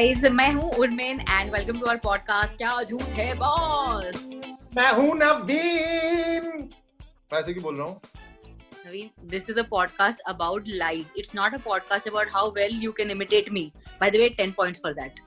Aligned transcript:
Guys 0.00 0.22
मैं 0.32 0.52
हूँ 0.54 0.68
Urmin 0.80 1.18
and 1.20 1.50
welcome 1.52 1.78
to 1.78 1.86
our 1.86 1.96
podcast 2.04 2.56
क्या 2.58 2.70
झूठ 2.82 3.02
है 3.16 3.32
बॉस 3.38 4.22
मैं 4.76 4.92
हूँ 4.92 5.16
नवीन 5.16 6.46
मैं 7.32 7.38
ऐसे 7.38 7.52
क्यों 7.52 7.62
बोल 7.62 7.76
रहा 7.76 7.86
हूँ 7.86 8.00
Naveen, 8.84 9.10
this 9.32 9.48
is 9.52 9.58
a 9.62 9.64
podcast 9.72 10.22
about 10.32 10.70
lies. 10.82 11.10
It's 11.14 11.34
not 11.38 11.56
a 11.56 11.60
podcast 11.64 12.08
about 12.10 12.30
how 12.36 12.44
well 12.50 12.78
you 12.84 12.94
can 13.00 13.12
imitate 13.14 13.50
me. 13.56 13.64
By 14.02 14.08
the 14.14 14.22
way, 14.22 14.28
10 14.38 14.54
points 14.60 14.82
for 14.86 14.92
that. 15.00 15.20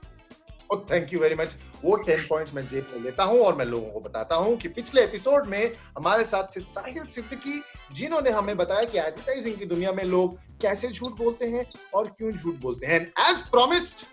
Oh, 0.68 0.78
thank 0.88 1.14
you 1.14 1.20
very 1.20 1.38
much. 1.40 1.54
वो 1.84 1.96
10 2.08 2.26
points 2.32 2.54
मैं 2.54 2.66
जेब 2.68 2.90
में 2.94 3.02
लेता 3.02 3.24
हूँ 3.24 3.38
और 3.42 3.56
मैं 3.56 3.64
लोगों 3.66 3.90
को 3.90 4.00
बताता 4.00 4.40
हूँ 4.46 4.56
कि 4.64 4.68
पिछले 4.80 5.02
एपिसोड 5.02 5.46
में 5.48 5.62
हमारे 5.98 6.24
साथ 6.32 6.56
थे 6.56 6.60
साहिल 6.62 7.04
सिद्दीकी 7.14 7.60
जिन्होंने 8.00 8.30
हमें 8.38 8.56
बताया 8.56 8.84
कि 8.84 8.98
एडवर्टाइजिंग 8.98 9.56
की 9.58 9.66
दुनिया 9.76 9.92
में 9.92 10.04
लोग 10.16 10.36
कैसे 10.62 10.90
झूठ 10.90 11.16
बोलते 11.22 11.50
हैं 11.54 11.64
और 11.94 12.08
क्यों 12.18 12.32
झूठ 12.32 12.60
बोलते 12.60 12.86
हैं 12.86 13.00
एज 13.28 13.46
प्रॉमिस्ड 13.50 14.06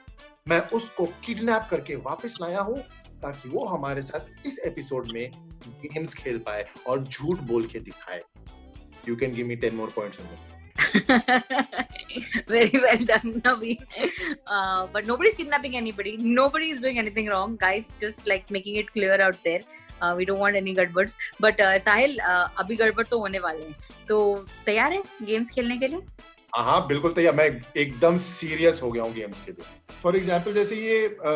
मैं 0.50 0.59
उसको 0.70 1.05
किडनैप 1.26 1.68
करके 1.70 1.95
वापस 1.95 2.38
लाया 2.41 2.59
हूँ 2.59 2.77
ताकि 3.22 3.49
वो 3.49 3.66
हमारे 3.66 4.02
साथ 4.02 4.45
इस 4.45 4.59
एपिसोड 4.66 5.12
में 5.12 5.32
गेम्स 5.84 6.13
खेल 6.13 6.38
पाए 6.45 6.66
और 6.88 7.04
झूठ 7.04 7.40
बोल 7.52 7.66
के 7.66 7.80
दिखाए 7.80 8.22
you 9.08 9.16
can 9.16 9.34
give 9.34 9.48
me 9.48 9.58
10 9.58 9.73
more 9.73 9.94
points 9.96 10.20
on 10.20 10.26
Very 12.49 12.80
well 12.84 13.02
done, 13.09 13.34
Naveen. 13.41 13.82
Uh, 14.48 14.88
but 14.94 15.05
nobody's 15.05 15.35
kidnapping 15.35 15.76
anybody. 15.77 16.13
Nobody 16.18 16.70
is 16.70 16.82
doing 16.82 16.98
anything 17.02 17.27
wrong, 17.27 17.55
guys. 17.63 17.91
Just 18.02 18.27
like 18.32 18.49
making 18.55 18.80
it 18.82 18.91
clear 18.94 19.20
out 19.21 19.38
there. 19.46 19.62
Uh, 20.02 20.13
we 20.18 20.26
don't 20.26 20.40
want 20.40 20.60
any 20.62 20.73
गड़बड़s. 20.80 21.16
But 21.46 21.62
uh, 21.68 21.77
Sahil 21.85 22.18
uh, 22.32 22.48
अभी 22.60 22.76
गड़बड़ 22.76 23.05
तो 23.08 23.20
होने 23.20 23.40
वाले 23.40 23.63
हैं. 23.63 23.76
तो 24.08 24.20
तैयार 24.66 24.94
है 24.94 25.02
गेम्स 25.30 25.49
खेलने 25.49 25.77
के 25.77 25.88
लिए? 25.88 26.02
हाँ 26.54 26.64
हाँ 26.66 26.88
बिल्कुल 26.88 27.14
तैयार। 27.14 27.34
मैं 27.36 27.46
एकदम 27.78 28.18
सीरियस 28.18 28.82
हो 28.84 28.91
गया 28.91 29.04
हूँ 29.04 29.14
गेम्स 29.14 29.41
के 29.41 29.52
लिए। 29.52 29.96
फॉर 30.04 30.16
एग्ज़ाम्पल 30.18 30.54
जैसे 30.54 30.76
ये 30.76 31.05
आ, 31.05 31.34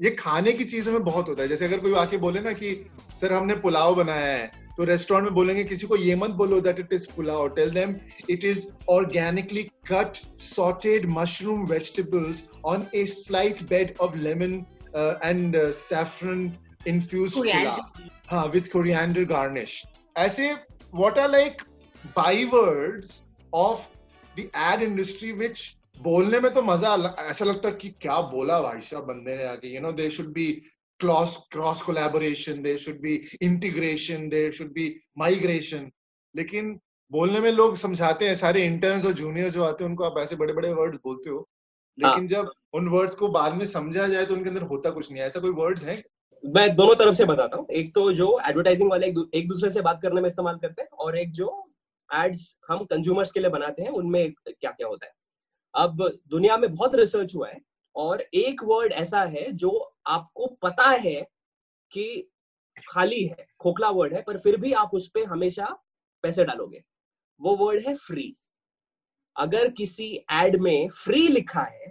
ये 0.00 0.10
खाने 0.10 0.52
की 0.52 0.64
चीज़ों 0.64 0.92
में 0.92 1.04
बहुत 1.04 1.28
होता 1.28 1.42
है। 1.42 1.48
जैसे 1.48 1.64
अगर 1.64 1.78
कोई 1.80 1.94
आके 1.96 2.16
बोले 2.18 2.40
ना 2.40 2.52
कि 2.52 2.74
सर 3.20 3.32
हमने 3.32 3.54
पुलाव 3.56 3.94
बनाया 3.94 4.32
है। 4.32 4.50
तो 4.76 4.84
रेस्टोरेंट 4.84 5.24
में 5.24 5.34
बोलेंगे 5.34 5.64
किसी 5.64 5.86
को 5.86 5.96
ये 5.96 6.16
मत 6.16 6.30
बोलो 6.40 6.60
that 6.60 6.80
it 6.80 6.92
is 6.92 7.06
pulao. 7.16 7.48
Tell 7.50 7.70
them 7.74 7.94
it 8.30 8.44
is 8.44 8.66
organically 8.90 9.62
cut 9.92 10.16
sauteed 10.40 11.06
mushroom 11.10 11.64
vegetables 11.66 12.48
on 12.64 12.86
a 12.94 13.04
slight 13.06 13.62
bed 13.68 13.94
of 14.00 14.16
lemon 14.18 14.64
and 15.24 15.56
saffron 15.72 16.52
infused 16.88 17.36
pulao 17.36 18.00
हाँ 18.30 18.46
विथ 18.48 18.70
कोरिएंडर 18.72 19.24
गार्निश 19.30 19.82
ऐसे 20.16 20.52
what 20.94 21.18
are 21.18 21.30
like 21.30 21.62
bywords 22.16 23.22
of 23.52 23.88
the 24.38 24.50
ad 24.66 24.82
industry 24.82 25.32
which 25.32 25.76
बोलने 26.02 26.40
में 26.40 26.52
तो 26.54 26.62
मज़ा 26.62 26.94
ऐसा 27.20 27.44
लगता 27.44 27.68
है 27.68 27.74
कि 27.74 27.88
क्या 28.00 28.20
बोला 28.32 28.60
भाई 28.62 28.80
साहब 28.80 29.04
बंदे 29.04 29.36
ने 29.36 29.44
आके 29.44 29.74
you 29.74 29.80
know 29.80 29.92
they 29.92 30.08
should 30.10 30.32
be 30.32 30.46
cross 31.00 31.36
cross 31.52 31.82
collaboration 31.82 32.62
they 32.62 32.76
should 32.78 33.00
be 33.00 33.14
integration 33.42 34.28
they 34.28 34.50
should 34.52 34.72
be 34.72 34.88
migration 35.18 35.90
लेकिन 36.34 36.78
बोलने 37.12 37.40
में 37.40 37.50
लोग 37.52 37.76
समझाते 37.76 38.28
हैं 38.28 38.36
सारे 38.36 38.64
इंटर्न्स 38.66 39.04
और 39.06 39.12
जूनियर्स 39.12 39.54
जो 39.54 39.64
आते 39.64 39.84
हैं 39.84 39.90
उनको 39.90 40.04
आप 40.04 40.18
ऐसे 40.18 40.36
बड़े 40.36 40.52
बड़े 40.52 40.72
वर्ड्स 40.72 40.98
बोलते 41.04 41.30
हो। 41.30 41.38
लेकिन 41.98 42.18
हाँ. 42.18 42.26
जब 42.26 42.50
उन 42.74 42.88
वर्ड्स 42.88 43.14
को 43.14 43.28
बाद 43.28 43.54
में 43.54 43.66
समझा 43.66 44.06
जाए 44.08 44.24
तो 44.26 44.34
उनके 44.34 44.48
अंदर 44.50 44.62
होता 44.62 44.90
कुछ 44.90 45.10
नहीं 45.12 45.22
ऐसा 45.22 45.40
कोई 45.40 45.50
वर्ड्स 45.50 45.84
है? 45.84 46.02
मैं 46.44 46.74
दोनों 46.76 46.94
तरफ़ 46.94 47.14
से 47.14 47.24
बताता 47.24 47.56
हूँ। 47.56 47.66
एक 47.70 47.94
तो 47.94 48.12
जो 48.12 48.28
एडवर्टाइजिंग 48.48 48.90
वाले 48.90 49.06
एक 49.06 49.48
दूसरे 49.48 49.70
से 49.70 49.80
बात 49.80 50.00
करने 50.02 50.20
में 50.20 50.26
इस्तेमाल 50.26 50.58
करते 50.62 50.82
हैं 50.82 50.88
और 50.98 51.18
एक 51.18 51.30
जो 51.32 51.48
एड्स 52.10 52.56
हम 52.68 52.84
कंज्यूमर्स 52.86 53.32
के 53.32 53.40
लिए 53.40 53.50
बनाते 53.50 53.82
हैं, 53.82 53.90
उनमें 53.90 54.32
क्या 54.32 54.70
क्या 54.72 54.88
होता 54.88 55.06
है। 55.06 55.12
अब 55.74 56.02
दुनिया 56.28 56.56
में 56.56 56.72
बहुत 56.74 56.94
रिसर्च 56.94 57.34
हुआ 57.36 57.48
है 57.48 57.60
और 57.96 58.20
एक 58.34 58.64
वर्ड 58.64 58.92
ऐसा 58.94 59.22
है 59.24 59.50
जो 59.54 59.70
आपको 60.08 60.46
पता 60.62 60.90
है 60.90 61.20
कि 61.92 62.30
खाली 62.86 63.22
है, 63.24 63.46
खोखला 63.60 63.90
वर्ड 63.90 64.14
है, 64.14 64.22
पर 64.22 64.38
फिर 64.38 64.56
भी 64.56 64.72
आप 64.74 64.90
उस 64.94 65.08
पर 65.08 65.24
हमेशा 65.26 65.66
पैसे 66.24 66.44
डालोगे। 66.44 66.82
वो 67.40 67.56
वर्ड 67.56 67.86
है 67.88 67.94
फ्री 67.96 68.34
अगर 69.36 69.68
किसी 69.70 70.06
एड 70.34 70.60
में 70.60 70.88
फ्री 70.94 71.26
लिखा 71.28 71.62
है 71.62 71.90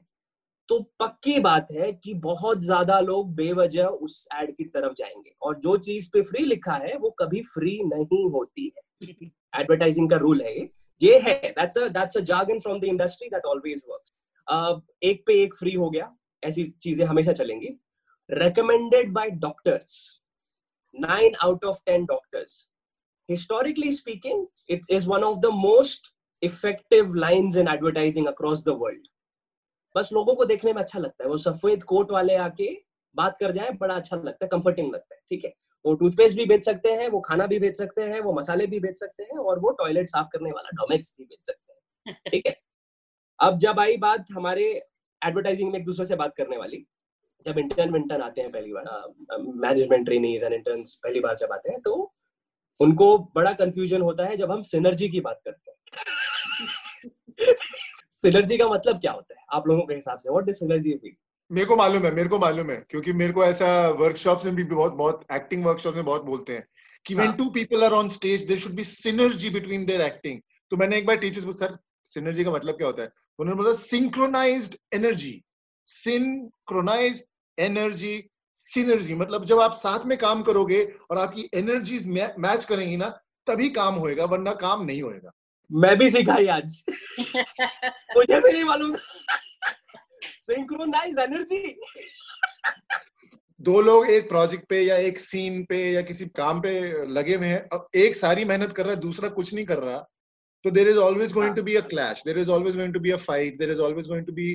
तो 0.69 0.79
पक्की 1.00 1.40
बात 1.40 1.67
है 1.72 1.91
कि 1.94 2.13
बहुत 2.16 2.61
ज़्यादा 2.61 3.00
लोग 3.00 3.34
बेवजह 3.35 3.85
उस 3.85 4.28
एड 4.35 4.56
की 4.57 4.63
तरफ़ 4.66 4.94
जाएँगे। 4.94 5.31
और 5.41 5.59
जो 5.59 5.75
चीज़ 5.79 6.09
पे 6.13 6.22
फ्री 6.22 6.45
लिखा 6.45 6.73
है, 6.75 6.97
वो 6.97 7.09
कभी 7.19 7.41
फ्री 7.45 7.79
नहीं 7.85 8.29
होती 8.31 8.66
है। 8.67 8.81
एडवर्टाइजिंग 9.01 10.09
का 10.09 10.17
रूल 10.17 10.41
है 10.41 10.57
ये। 10.57 10.69
ये 11.01 11.19
है 11.19 11.39
that's 11.50 11.78
a 11.78 11.88
that's 11.89 12.17
a 12.17 12.22
jargon 12.31 12.59
from 12.59 12.79
the 12.79 12.83
industry 12.83 13.29
that 13.29 13.45
always 13.45 13.81
works 13.89 14.13
एक 15.03 15.23
पे 15.28 15.41
एक 15.44 15.56
फ्री 15.56 15.73
हो 15.73 15.89
गया, 15.89 16.16
ऐसी 16.44 16.63
चीज़ें 16.81 17.05
हमेशा 17.05 17.34
चलेंगी। 17.34 17.78
Recommended 18.29 19.09
by 19.16 19.23
doctors. 19.41 19.95
Nine 20.95 21.35
out 21.47 21.66
of 21.72 21.81
ten 21.89 22.05
doctors. 22.11 22.53
Historically 23.29 23.91
speaking, 23.91 24.39
it 24.67 24.88
is 24.89 25.05
one 25.11 25.25
of 25.28 25.35
the 25.44 25.51
most 25.57 26.09
effective 26.44 27.13
lines 27.16 27.59
in 27.63 27.69
advertising 27.73 28.29
across 28.31 28.63
the 28.69 28.75
world. 28.79 29.05
बस 29.95 30.09
लोगों 30.13 30.35
को 30.35 30.45
देखने 30.45 30.73
में 30.73 30.81
अच्छा 30.81 31.00
लगता 31.00 31.23
है। 31.23 31.29
वो 31.29 31.38
सफ़ेद 31.38 31.84
कोट 31.84 32.11
वाले 32.11 32.35
आके 32.47 32.72
बात 33.16 33.38
कर 33.39 33.51
जाए, 33.51 33.69
बड़ा 33.72 33.95
अच्छा 33.95 34.17
लगता 34.17 34.45
है 34.45 34.50
कंफर्टिंग 34.50 34.91
लगता 34.94 35.16
है, 35.16 35.22
ठीक 35.29 35.45
है। 35.45 35.53
वो 35.85 35.96
टूथपेस्ट 35.96 36.38
भी 36.38 36.46
बेच 36.46 36.66
सकते 36.66 36.90
हैं 36.90 37.09
वो 37.09 37.19
खाना 37.19 37.46
भी 37.46 37.59
बेच 37.59 37.78
सकते 37.78 38.01
हैं 38.01 38.19
वो 38.19 38.34
मसाले 38.34 38.68
भी 38.68 38.79
बेच 38.79 39.00
सकते 39.00 39.23
हैं 39.23 39.38
और 39.38 39.59
वो 39.59 39.72
टॉयलेट 39.72 40.07
साफ़ 40.07 40.28
करने 40.34 40.51
वाला 40.51 40.69
डोमेक्स 40.69 41.16
भी 41.18 41.25
बेच 41.25 41.46
सकते 41.46 41.73
हैं। 41.73 42.22
ठीक 42.31 42.47
है? 42.47 42.62
अब 43.40 43.57
जब 43.57 43.79
आई 43.79 43.97
बात 43.97 44.25
हमारे 44.31 44.84
एडवर्टाइजिंग 45.25 45.72
में 45.72 45.79
एक 45.79 45.85
दूसरे 45.85 46.06
से 46.06 46.16
बात 46.16 46.35
करने 46.35 46.57
वाली 46.57 46.88
जब 47.47 47.57
इंटर्न 47.57 47.94
विंटर्न 47.94 48.22
आते 48.22 48.41
हैं 48.41 48.51
पहली 48.51 48.73
बार 48.73 49.13
मैनेजमेंट 49.41 50.06
ट्रेनिंग 50.06 50.44
एंड 50.44 50.53
इंटर्न्स 50.53 50.96
पहली 50.96 51.19
बार 51.19 51.35
जब 51.35 51.51
आते 51.51 51.72
हैं 51.72 51.81
तो 51.81 52.13
उनको 52.81 53.17
बड़ा 53.17 53.53
कंफ्यूजन 53.53 54.02
होता 54.02 54.25
है 54.25 54.38
जब 54.38 54.52
हम 54.52 54.62
सिनर्जी 54.62 55.09
की 55.09 55.22
बात 55.22 55.41
करते 55.47 55.72
हैं। 55.72 55.78
सिनर्जी 58.12 58.57
का 58.57 58.67
मतलब 58.67 59.02
क्या 59.02 59.12
होता 59.12 59.35
है? 59.40 59.46
आप 59.50 59.67
लोगों 59.67 59.85
के 59.85 59.96
हिसाब 59.96 60.19
से 60.19 60.29
व्हाट 60.29 60.50
इज़ 60.50 60.56
सिनर्जी 60.56 60.94
मेरे 61.51 61.66
को 61.66 61.75
मालूम 61.75 62.03
है 62.03 62.11
मेरे 62.11 62.29
को 62.29 62.39
मालूम 62.39 62.72
है 62.72 62.85
क्योंकि 62.89 63.13
मेरे 63.13 63.33
को 63.33 63.45
ऐसा 63.45 63.89
वर्कशॉप्स 63.89 64.45
में 64.45 64.56
भी 64.56 64.63
बहुत 64.63 64.94
बहुत 64.94 65.25
एक्टिंग 65.33 65.66
वर्कशॉप 65.66 65.95
में 65.95 66.06
बहुत 66.06 66.23
बोलते 66.23 66.53
हैं 66.53 66.67
कि 67.06 67.16
when 67.16 67.31
two 67.31 67.50
people 67.50 67.83
are 67.83 67.91
on 67.91 68.09
stage 68.09 68.44
there 68.44 68.59
should 68.59 68.72
be 68.72 68.83
synergy 68.83 69.50
between 69.50 69.85
their 69.85 70.01
acting 70.01 70.41
तो 70.69 70.78
मैंने 70.78 70.97
एक 70.97 71.05
बार 71.05 71.16
टीचर्स 71.16 71.45
को 71.45 71.53
सर 71.53 71.78
सिनर्जी 72.05 72.44
का 72.44 72.51
मतलब 72.51 72.75
क्या 72.75 72.88
होता 72.88 73.03
है? 73.03 73.09
उन्होंने 73.39 73.63
बोला 73.63 73.75
synchronized 73.75 74.75
energy 74.94 75.44
synchronized 75.85 77.23
energy 77.59 78.29
synergy 78.55 79.16
मतलब 79.16 79.45
जब 79.45 79.59
आप 79.59 79.73
साथ 79.73 80.00
में 80.05 80.17
काम 80.17 80.44
करोगे 80.44 80.94
और 81.11 81.17
आपकी 81.17 81.50
एनर्जीज 81.53 82.07
मैच 82.39 82.66
करेंगी 82.66 82.97
ना 82.97 83.19
तभी 83.47 83.69
काम 83.69 83.95
होएगा 83.95 84.25
वरना 84.25 84.53
काम 84.53 84.85
नहीं 84.85 85.01
होएगा। 85.01 85.31
मैं 85.72 85.97
भी 85.97 86.09
सीखा 86.09 86.34
आज। 86.34 86.84
मुझे 88.17 88.39
भी 88.39 88.51
नहीं 88.51 88.63
मालूम 88.63 88.97
सिंक्रोनाइज 90.47 91.19
एनर्जी 91.19 91.75
दो 93.59 93.79
लोग 93.81 94.09
एक 94.11 94.28
प्रोजेक्ट 94.29 94.66
पे 94.69 94.81
या 94.81 94.95
एक 95.03 95.19
सीन 95.19 95.63
पे 95.69 95.78
या 95.91 96.01
किसी 96.09 96.25
काम 96.39 96.59
पे 96.61 96.72
लगे 97.13 97.35
हुए 97.35 97.47
हैं 97.47 97.61
अब 97.73 97.88
एक 97.97 98.16
सारी 98.16 98.45
मेहनत 98.45 98.73
कर 98.73 98.85
रहा 98.85 98.94
है 98.94 99.00
दूसरा 99.01 99.29
कुछ 99.38 99.53
नहीं 99.53 99.66
कर 99.66 99.79
रहा। 99.79 99.97
तो 100.66 100.72
there 100.72 100.88
is 100.89 100.97
always 100.97 101.34
going 101.34 101.55
to 101.55 101.63
be 101.63 101.75
a 101.75 101.81
clash 101.89 102.23
there 102.25 102.38
is 102.39 102.50
always 102.51 102.75
going 102.75 102.94
to 102.94 103.00
be 103.00 103.11
a 103.11 103.17
fight 103.23 103.57
there 103.59 103.72
is 103.72 103.79
always 103.88 104.07
going 104.07 104.25
to 104.25 104.34
be 104.34 104.50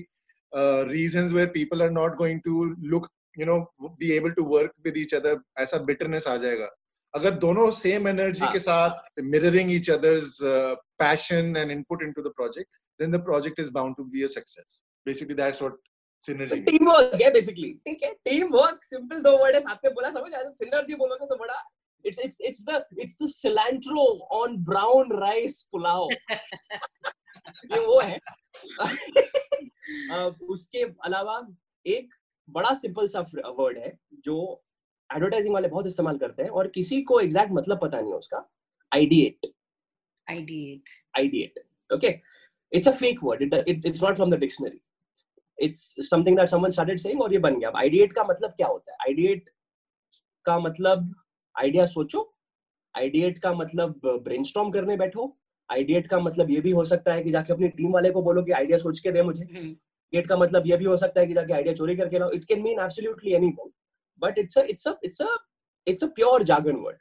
reason 0.90 1.32
where 1.34 1.48
people 1.54 1.82
are 1.82 1.90
not 1.90 2.16
going 2.18 2.40
to 2.44 2.64
look 2.92 3.08
you 3.38 3.46
know 3.46 3.58
be 3.82 4.10
able 4.16 4.30
to 4.38 4.44
work 4.54 4.72
with 4.84 4.98
each 4.98 5.14
other 5.14 5.40
ऐसा 5.62 5.78
bitterness 5.90 6.26
आ 6.26 6.36
जाएगा। 6.36 6.68
अगर 7.14 7.30
दोनों 7.44 7.70
same 7.72 8.08
energy 8.08 8.44
हाँ. 8.44 8.52
के 8.52 8.58
साथ 8.58 9.22
mirroring 9.24 9.72
each 9.72 9.90
other's 9.90 10.38
passion 11.02 11.56
and 11.56 11.70
input 11.70 12.02
into 12.02 12.22
the 12.22 12.32
project 12.36 12.70
then 13.00 13.10
the 13.12 13.22
project 13.24 13.60
is 13.60 13.70
bound 13.72 13.96
to 13.96 14.04
be 14.06 14.22
a 14.22 14.26
success 14.36 14.82
basically 15.06 15.34
that's 15.34 15.62
what 15.62 15.76
synergy 16.24 16.60
team 16.62 16.90
work 16.90 17.20
है 17.22 17.30
basically 17.32 17.72
ठीक 17.86 18.02
है? 18.02 18.12
टीम 18.24 18.48
वर्क 18.52 18.84
सिंपल 18.84 19.20
दो 19.22 19.36
वर्ड 19.42 19.54
है 19.54 19.60
साथ 19.60 19.84
में 19.84 19.94
बोला 19.94 20.10
समझ 20.10 20.32
आया? 20.34 20.50
सिनर्जी 20.52 20.94
बोलोगे 20.94 21.26
तो 21.26 21.36
बड़ा 21.36 21.62
it's 22.04 22.18
it's 22.18 22.38
it's 22.40 22.62
the 22.64 22.76
it's 22.96 23.16
the 23.16 23.26
cilantro 23.28 24.04
on 24.30 24.54
brown 24.68 25.10
rice 25.22 25.56
pulao. 25.72 26.08
ये 27.72 27.80
वो 27.86 28.00
है। 28.00 28.18
उसके 30.50 30.82
अलावा 31.04 31.40
एक 31.86 32.14
बड़ा 32.48 32.72
सिंपल 32.74 33.08
सा 33.08 33.20
वर्ड 33.58 33.78
है 33.78 33.92
जो 34.24 34.36
एडवर्टाइजिंग 35.10 35.54
वाले 35.54 35.68
बहुत 35.68 35.86
इस्तेमाल 35.86 36.18
करते 36.18 36.42
हैं 36.42 36.50
और 36.50 36.68
किसी 36.74 37.00
को 37.02 37.20
एग्जैक्ट 37.20 37.52
मतलब 37.52 37.80
पता 37.82 38.00
नहीं 38.00 38.12
है 38.12 38.18
उसका 38.18 38.44
ideate 38.92 39.50
ideate 40.26 40.90
ideate 41.18 41.64
okay 41.90 42.14
it's 42.72 42.88
a 42.88 42.92
fake 43.00 43.18
word 43.24 43.42
it 43.42 43.86
it's 43.86 44.02
not 44.02 44.16
from 44.16 44.34
the 44.34 44.38
dictionary 44.38 44.80
it's 45.60 45.94
something 46.10 46.36
that 46.36 46.48
someone 46.48 46.70
started 46.70 46.98
saying 46.98 47.22
और 47.22 47.32
ये 47.32 47.38
बन 47.38 47.58
गया। 47.58 47.72
आइडिएट 47.76 48.12
का 48.12 48.24
मतलब 48.24 48.50
क्या 48.50 48.66
होता 48.66 48.92
है? 48.92 48.98
आइडिएट 49.00 49.48
का 50.46 50.58
मतलब 50.58 51.14
आइडिया 51.54 51.86
सोचो। 51.88 52.32
आइडिएट 52.94 53.38
का 53.38 53.52
मतलब 53.54 54.00
ब्रेनस्टॉर्म 54.04 54.70
करने 54.70 54.96
बैठो। 54.96 55.36
आइडिएट 55.70 56.06
का 56.08 56.18
मतलब 56.20 56.50
ये 56.50 56.60
भी 56.60 56.70
हो 56.70 56.84
सकता 56.84 57.12
है 57.14 57.22
कि 57.22 57.30
जाके 57.30 57.52
अपनी 57.52 57.68
टीम 57.70 57.92
वाले 57.92 58.10
को 58.10 58.22
बोलो 58.22 58.42
कि 58.42 58.52
आइडिया 58.52 58.78
सोच 58.78 59.00
के 59.00 59.10
दे 59.12 59.22
मुझे। 59.22 59.44
गेट 60.12 60.26
का 60.26 60.36
मतलब 60.36 60.66
ये 60.66 60.76
भी 60.76 60.84
हो 60.84 60.96
सकता 60.96 61.20
है 61.20 61.26
कि 61.26 61.34
जाके 61.34 61.52
आइडिया 61.52 61.74
चोरी 61.74 61.96
करके 61.96 62.18
लाओ। 62.18 62.30
It 62.30 62.44
can 62.44 62.62
mean 62.62 62.80
absolutely 62.80 63.32
anything 63.34 63.70
but 64.22 64.38
it's 64.38 64.58
a 64.58 64.62
it's 64.70 64.88
a 64.88 64.94
it's 65.04 65.22
a 65.22 65.28
it's 65.86 66.04
a 66.04 66.06
pure 66.14 66.44
jargon 66.44 66.82
word 66.84 66.96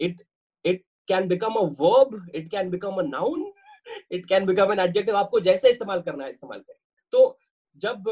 it 0.00 0.22
it 0.64 0.82
can 1.08 1.28
become 1.28 1.54
a 1.54 1.62
verb 1.80 2.30
it 2.34 2.50
can 2.50 2.70
become 2.70 2.96
a 2.96 3.02
noun 3.02 3.52
it 4.12 4.26
can 4.28 4.46
become 4.46 4.72
an 4.72 4.80
adjective 4.80 5.16
आपको 5.16 5.40
जैसे 5.40 5.70
इस्तेमाल 5.70 6.00
करना 6.02 6.24
है 6.24 6.30
इस्तेमाल 6.30 6.58
करें। 6.58 6.78
तो 7.12 7.38
जब 7.76 8.04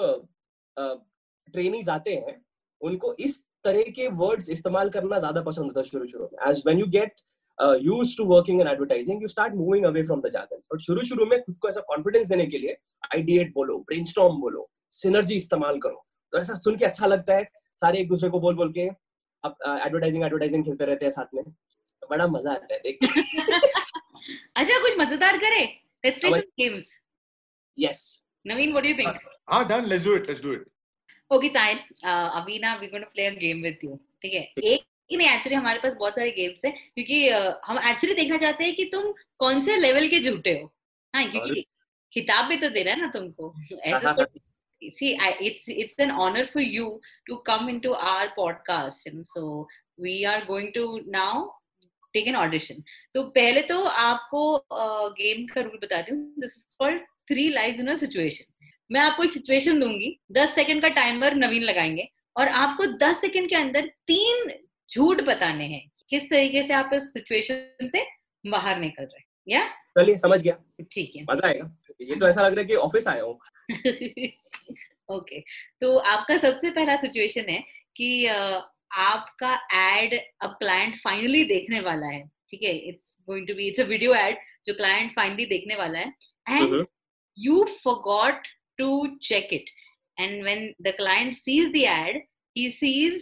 training 0.77 1.89
आते 1.91 2.15
हैं 2.15 2.41
उनको 2.81 3.15
इस 3.27 3.45
तरह 3.65 3.91
के 3.97 4.09
वर्ड्स 4.21 4.49
इस्तेमाल 4.51 4.91
करना 4.91 5.19
ज़्यादा 5.19 5.43
पसंद 5.43 5.65
होता 5.65 5.81
है 5.81 5.85
शुरू 5.85 6.07
शुरू 6.09 6.29
में। 6.33 6.51
As 6.51 6.63
when 6.67 6.79
you 6.79 6.87
get 6.97 7.21
used 7.83 8.17
to 8.17 8.25
working 8.27 8.61
in 8.61 8.69
advertising 8.69 9.23
you 9.23 9.29
start 9.29 9.55
moving 9.55 9.85
away 9.87 10.03
from 10.03 10.21
the 10.21 10.31
jargon 10.33 10.63
but 10.73 10.81
शुरू 10.81 11.05
शुरू 11.07 11.27
में 11.27 11.41
खुद 11.43 11.57
को 11.63 11.69
ऐसा 11.69 11.81
कॉन्फिडेंस 11.89 12.27
देने 12.27 12.47
के 12.47 12.59
लिए 12.59 12.77
आइडिएट 13.15 13.53
बोलो 13.55 13.79
ब्रेनस्टॉर्म 13.89 14.41
बोलो 14.41 14.69
सिनर्जी 14.97 15.37
इस्तेमाल 15.37 15.79
करो। 15.81 16.05
तो 16.33 16.39
ऐसा 16.39 16.55
सुन 16.55 16.77
के 16.77 16.85
अच्छा 16.85 17.07
लगता 17.07 17.35
है 17.35 17.45
सारे 17.81 17.99
एक 18.01 18.09
दूसरे 18.09 18.31
को 18.31 18.41
बोल 18.41 18.55
बोल 18.57 18.73
के 18.73 18.89
अब 19.45 19.57
एडवर्टाइजिंग 19.67 20.25
एडवर्टाइजिंग 20.25 20.65
खेलते 20.65 20.85
रहते 20.85 21.05
हैं 21.05 21.13
साथ 21.13 21.35
में। 21.35 21.45
बड़ा 22.11 22.27
मज़ा 22.27 22.53
आता 22.53 22.75
है 22.75 22.81
देख 22.81 22.99
अच्छा 24.57 24.79
कुछ 24.83 24.99
मज़ेदार 24.99 25.39
करे? 25.39 25.65
Let's 26.05 26.21
play 26.21 26.41
some 26.41 26.47
games 26.61 26.93
yes 27.79 28.03
Naveen 28.47 28.73
what 28.73 28.85
do 28.85 28.91
you 28.91 28.97
think 28.99 29.21
हाँ 29.51 29.67
done 29.69 29.85
let's 29.89 30.05
do 30.05 30.15
it 30.17 30.29
let's 30.29 30.43
do 30.43 30.53
it 30.53 30.65
okay 31.31 31.49
Sahil 31.49 31.79
अभी 32.07 32.59
ना 32.59 32.75
we 32.81 32.87
gonna 32.87 33.07
play 33.15 33.27
a 33.27 33.31
game 33.39 33.63
with 33.63 33.79
you 33.85 33.99
ठीक 34.23 34.35
है? 34.35 34.43
एक 34.65 34.85
ही 35.11 35.17
नहीं 35.17 35.29
एक्चुअली 35.29 35.57
हमारे 35.57 35.79
पास 35.79 35.95
बहुत 35.95 36.15
सारे 36.15 36.31
गेम्स 36.31 36.65
हैं 36.65 36.75
क्योंकि 36.75 37.29
uh, 37.31 37.53
हम 37.65 37.79
एक्चुअली 37.91 38.15
देखना 38.15 38.37
चाहते 38.39 38.65
हैं 38.65 38.75
कि 38.75 38.85
तुम 38.93 39.13
कौन 39.39 39.61
से 39.63 39.77
लेवल 39.77 40.09
के 40.09 40.21
झूठे 40.21 40.53
हो। 40.61 40.73
हाँ 41.15 41.31
क्योंकि 41.31 41.65
किताब 42.13 42.49
भी 42.49 42.57
तो 42.57 42.69
दे 42.69 42.83
रहा 42.83 42.95
है 42.95 43.01
ना 43.01 43.11
तुमको। 43.15 43.55
ऐसा 43.85 44.17
see 44.83 45.11
I, 45.17 45.29
it's 45.41 45.67
it's 45.83 46.01
an 46.05 46.11
honor 46.23 46.47
for 46.47 46.63
you 46.63 46.89
to 47.29 47.37
come 47.45 47.69
into 47.69 47.93
our 48.09 48.25
podcast 48.39 49.07
and 49.11 49.27
so 49.27 49.67
we 49.99 50.17
are 50.33 50.41
going 50.49 50.73
to 50.75 50.83
now 51.07 51.53
take 52.15 52.27
an 52.33 52.37
audition. 52.41 52.83
तो 53.15 53.23
पहले 53.39 53.63
तो 53.63 53.83
आपको 53.85 54.43
गेम 55.21 55.47
uh, 55.47 55.55
का 55.55 55.61
रूल 55.61 55.79
बताती 55.83 56.15
हूँ। 56.15 56.35
This 56.39 56.57
is 56.57 56.67
called 56.79 57.03
three 57.29 57.49
lies 57.51 57.81
in 57.81 57.95
situation 57.97 58.53
मैं 58.91 59.01
आपको 59.01 59.23
एक 59.25 59.31
सिचुएशन 59.31 59.79
दूँगी। 59.81 60.19
दस 60.33 60.55
सेकंड 60.55 60.83
का 60.83 60.89
टाइमर 60.97 61.35
नवीन 61.35 61.63
लगाएँगे। 61.63 62.09
और 62.37 62.49
आपको 62.49 62.87
दस 62.99 63.21
सेकंड 63.21 63.49
के 63.49 63.57
अंदर 63.57 63.87
तीन 64.07 64.53
झूठ 64.91 65.21
बताने 65.25 65.65
हैं 65.67 65.83
किस 66.11 66.29
तरीके 66.31 66.63
से 66.63 66.75
आप 66.75 66.91
इस 66.95 67.13
सिचुएशन 67.13 67.89
से 67.89 68.05
बाहर 68.45 68.79
निकल 68.81 69.03
रहे 69.03 69.19
हैं। 69.19 69.27
या? 69.49 69.67
चलिए 69.99 70.17
समझ 70.17 70.41
गया। 70.43 70.57
ठीक 70.93 71.17
है। 71.17 71.23
मज़ा 71.31 71.49
आएगा। 71.49 71.71
ये 72.03 72.17
तो 72.17 72.29
ऐसा 72.29 72.43
लग 72.43 72.55
रहा 72.55 72.61
है 72.61 72.67
कि 72.67 72.75
ऑफ़िस 72.77 73.09
आया 73.09 73.23
हूँ। 73.23 73.39
ओके 75.11 75.41
तो 75.81 75.97
आपका 75.99 76.37
सबसे 76.39 76.71
पहला 76.71 76.97
सिचुएशन 76.97 77.49
है 77.51 77.63
कि 77.97 78.27
आपका 78.27 79.55
एड 79.75 80.15
अब 80.43 80.57
क्लाइंट 80.59 80.97
फाइनली 80.97 81.45
देखने 81.45 81.81
वाला 81.81 82.07
है। 82.07 82.23
ठीक 82.51 82.63
है? 82.63 82.77
It's 82.79 83.17
going 83.27 83.47
to 83.49 83.55
be 83.55 83.69
it's 83.69 83.81
a 83.81 83.85
video 83.85 84.15
ad 84.15 84.37
जो 84.67 84.75
क्लाइंट 84.75 85.13
फाइनली 85.17 85.47
देखने 85.47 85.75
वाला 85.77 85.99
है। 85.99 86.13
And 86.49 86.85
you 87.39 87.65
forgot 87.85 88.49
to 88.79 88.87
check 89.21 89.53
it 89.53 89.69
and 90.19 90.43
when 90.43 90.75
the 90.81 90.93
client 90.95 91.35
sees 91.35 91.73
the 91.73 91.87
ad 91.87 92.17
he 92.57 92.71
sees 92.71 93.21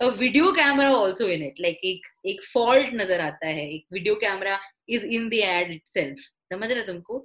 a 0.00 0.10
video 0.10 0.52
camera 0.52 0.92
also 0.92 1.28
in 1.28 1.42
it 1.42 1.58
like 1.58 1.84
एक 1.84 2.06
एक 2.26 2.40
fault 2.52 2.94
नज़र 2.94 3.20
आता 3.20 3.46
है 3.46 3.68
एक 3.74 3.86
video 3.92 4.16
camera 4.16 4.58
is 4.88 5.04
in 5.18 5.28
the 5.28 5.42
ad 5.42 5.74
itself 5.76 6.24
समझ 6.52 6.70
रहे 6.70 6.86
तुमको 6.86 7.18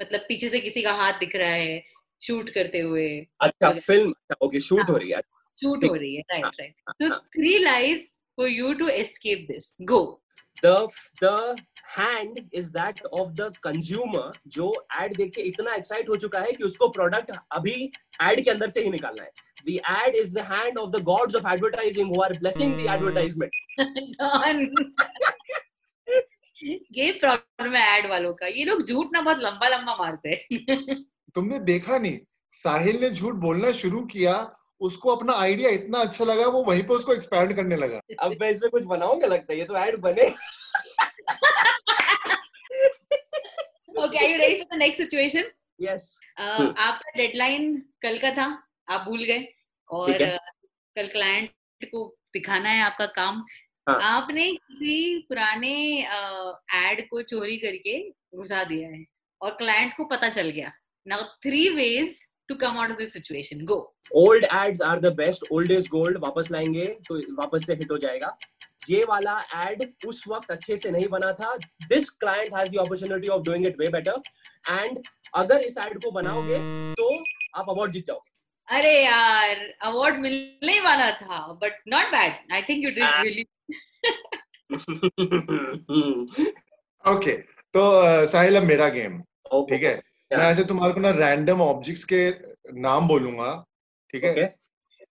मतलब 0.00 0.24
पीछे 0.28 0.48
से 0.48 0.60
किसी 0.60 0.82
का 0.82 0.92
हाथ 1.02 1.18
दिख 1.20 1.36
रहा 1.36 1.48
है 1.48 1.82
शूट 2.22 2.50
करते 2.54 2.80
हुए 2.80 3.08
अच्छा 3.42 3.72
फ़िल्म 3.72 4.36
ओके 4.44 4.60
शूट 4.60 4.90
हो 4.90 4.96
रही 4.96 5.10
है 5.10 5.20
शूट 5.62 5.84
हो 5.84 5.94
रही 5.94 6.14
है 6.16 6.22
right 6.32 6.60
right 6.60 6.74
so 7.02 7.10
three 7.36 7.58
lies 7.64 8.10
for 8.40 8.48
you 8.48 8.74
to 8.82 8.88
escape 9.02 9.48
this 9.48 9.72
go 9.92 10.00
the 10.62 10.88
the 11.20 11.36
hand 11.92 12.40
is 12.52 12.70
that 12.72 13.00
of 13.12 13.34
the 13.36 13.48
consumer 13.62 14.26
जो 14.48 14.72
ad 14.98 15.16
देख 15.16 15.32
के 15.34 15.42
इतना 15.42 15.72
excite 15.72 16.08
हो 16.08 16.16
चुका 16.16 16.40
है 16.40 16.52
कि 16.52 16.64
उसको 16.64 16.92
product 16.96 17.36
अभी 17.56 17.76
ad 18.22 18.42
के 18.44 18.50
अंदर 18.50 18.70
से 18.70 18.84
ही 18.84 18.90
निकालना 18.90 19.24
है 19.24 19.30
the 19.66 19.78
ad 19.94 20.20
is 20.22 20.32
the 20.32 20.44
hand 20.44 20.78
of 20.78 20.92
the 20.92 21.02
gods 21.10 21.40
of 21.40 21.50
advertising 21.54 22.14
who 22.14 22.22
are 22.22 22.32
blessing 22.40 22.76
the 22.76 22.88
advertisement 22.88 23.60
ये 26.92 27.10
प्रॉब्लम 27.20 27.74
है 27.74 27.98
एड 27.98 28.08
वालों 28.10 28.32
का 28.34 28.46
ये 28.46 28.64
लोग 28.64 28.82
झूठ 28.82 29.12
ना 29.12 29.20
बहुत 29.20 29.38
लंबा 29.42 29.68
लंबा 29.68 29.96
मारते 29.98 30.30
हैं 30.52 31.02
तुमने 31.34 31.58
देखा 31.70 31.98
नहीं 31.98 32.18
साहिल 32.52 33.00
ने 33.00 33.10
झूठ 33.10 33.34
बोलना 33.44 33.70
शुरू 33.78 34.02
किया 34.12 34.34
उसको 34.82 35.14
अपना 35.16 35.32
आइडिया 35.40 35.70
इतना 35.70 35.98
अच्छा 36.00 36.24
लगा 36.24 36.46
वो 36.48 36.62
वहीं 36.64 36.82
पे 36.82 36.94
उसको 36.94 37.12
एक्सपैंड 37.12 37.54
करने 37.56 37.76
लगा। 37.76 38.00
अब 38.20 38.36
मैं 38.40 38.50
इसमें 38.50 38.70
कुछ 38.70 38.82
बनाऊँगा 38.86 39.26
लगता 39.26 39.52
है 39.52 39.58
ये 39.58 39.64
तो 39.64 39.76
ऐड 39.78 39.96
बने। 40.02 40.28
Okay 43.96 44.18
are 44.18 44.30
you 44.30 44.38
ready 44.38 44.54
for 44.54 44.76
the 44.76 44.78
next 44.78 45.02
situation 45.02 45.50
yes 45.80 46.18
आपका 46.38 47.10
डेडलाइन 47.16 47.76
कल 48.02 48.18
का 48.18 48.30
था 48.32 48.46
आप 48.88 49.04
भूल 49.08 49.24
गए। 49.24 49.46
और 49.90 50.24
कल 50.96 51.06
क्लाइंट 51.08 51.84
को 51.84 52.06
दिखाना 52.34 52.68
है 52.68 52.82
आपका 52.82 53.06
काम। 53.14 53.44
हाँ. 53.88 53.98
आपने 54.02 54.46
किसी 54.52 55.18
पुराने 55.28 55.74
एड 56.80 57.08
को 57.08 57.22
चोरी 57.24 57.56
करके 57.58 57.98
घुसा 58.36 58.62
दिया 58.64 58.88
है 58.88 59.04
और 59.40 59.50
क्लाइंट 59.56 59.96
को 59.96 60.04
पता 60.06 60.28
चल 60.30 60.50
गया। 60.50 60.72
Now 61.06 61.22
three 61.42 61.68
ways 61.76 62.18
to 62.48 62.56
come 62.56 62.76
out 62.76 62.90
of 62.90 62.98
this 62.98 63.12
situation. 63.12 63.64
Go. 63.64 63.92
Old 64.12 64.44
ads 64.50 64.80
are 64.80 64.98
the 65.00 65.12
best. 65.20 65.44
Old 65.50 65.70
is 65.70 65.88
gold. 65.88 66.16
वापस 66.24 66.50
लाएँगे 66.52 66.84
तो 67.08 67.18
वापस 67.40 67.66
से 67.66 67.74
हिट 67.74 67.90
हो 67.90 67.98
जाएगा। 67.98 68.36
ये 68.90 69.00
वाला 69.08 69.38
एड 69.66 69.82
उस 70.06 70.24
वक्त 70.28 70.50
अच्छे 70.50 70.76
से 70.76 70.90
नहीं 70.90 71.08
बना 71.08 71.32
था। 71.40 71.54
This 71.88 72.10
client 72.10 72.54
has 72.56 72.70
the 72.70 72.78
opportunity 72.86 73.28
of 73.32 73.42
doing 73.46 73.66
it 73.66 73.78
way 73.80 73.88
better 73.92 74.20
and 74.70 74.98
अगर 75.42 75.66
इस 75.66 75.78
एड 75.86 76.02
को 76.04 76.10
बनाओगे 76.10 76.58
तो 76.94 77.14
आप 77.56 77.70
अवार्ड 77.70 77.92
जीत 77.92 78.06
जाओगे। 78.06 78.30
अरे 78.68 78.92
यार 79.04 79.56
अवार्ड 79.82 80.18
मिलने 80.20 80.78
वाला 80.80 81.10
था 81.20 81.46
but 81.62 81.80
not 81.88 82.06
bad 82.12 82.52
I 82.52 82.62
think 82.68 82.84
you 82.84 82.90
did 82.90 83.08
really 83.22 83.44
okay 87.04 87.32
तो 87.76 87.82
साहिल 88.32 88.56
अब 88.56 88.62
मेरा 88.64 88.88
गेम 88.96 89.20
ठीक 89.70 89.82
है? 89.82 90.00
मैं 90.38 90.46
ऐसे 90.46 90.64
तुम्हारे 90.64 90.92
को 90.92 91.00
ना 91.00 91.10
रैंडम 91.10 91.60
ऑब्जेक्ट्स 91.60 92.04
के 92.04 92.30
नाम 92.80 93.08
बोलूँगा 93.08 93.64
ठीक 94.12 94.24
है? 94.24 94.34
Okay. 94.34 94.46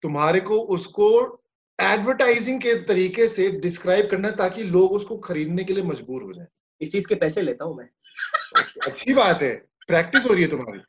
तुम्हारे 0.01 0.39
को 0.39 0.60
उसको 0.60 1.42
एडवर्टाइजिंग 1.82 2.62
के 2.62 2.74
तरीके 2.74 3.28
से 3.28 3.50
डिस्क्राइब 3.51 4.10
करना 4.12 4.32
ताकि 4.32 4.63
लोग 4.63 4.92
उसको 4.92 5.18
खरीदने 5.18 5.63
के 5.63 5.74
लिए 5.74 5.84
मजबूर 5.84 6.24
हो 6.24 6.34
जाए। 6.34 6.48
इस 6.82 6.92
चीज़ 6.92 7.08
के 7.08 7.16
पैसे 7.16 7.42
लेता 7.42 7.66
हूँ 7.66 7.78
मैं। 7.78 7.89
अच्छी 8.88 9.13
बात 9.13 9.42
है। 9.42 9.66
प्रैक्टिस 9.88 10.25
हो 10.25 10.34
रही 10.34 10.44
है 10.44 10.50
तुम्हारी। 10.50 10.80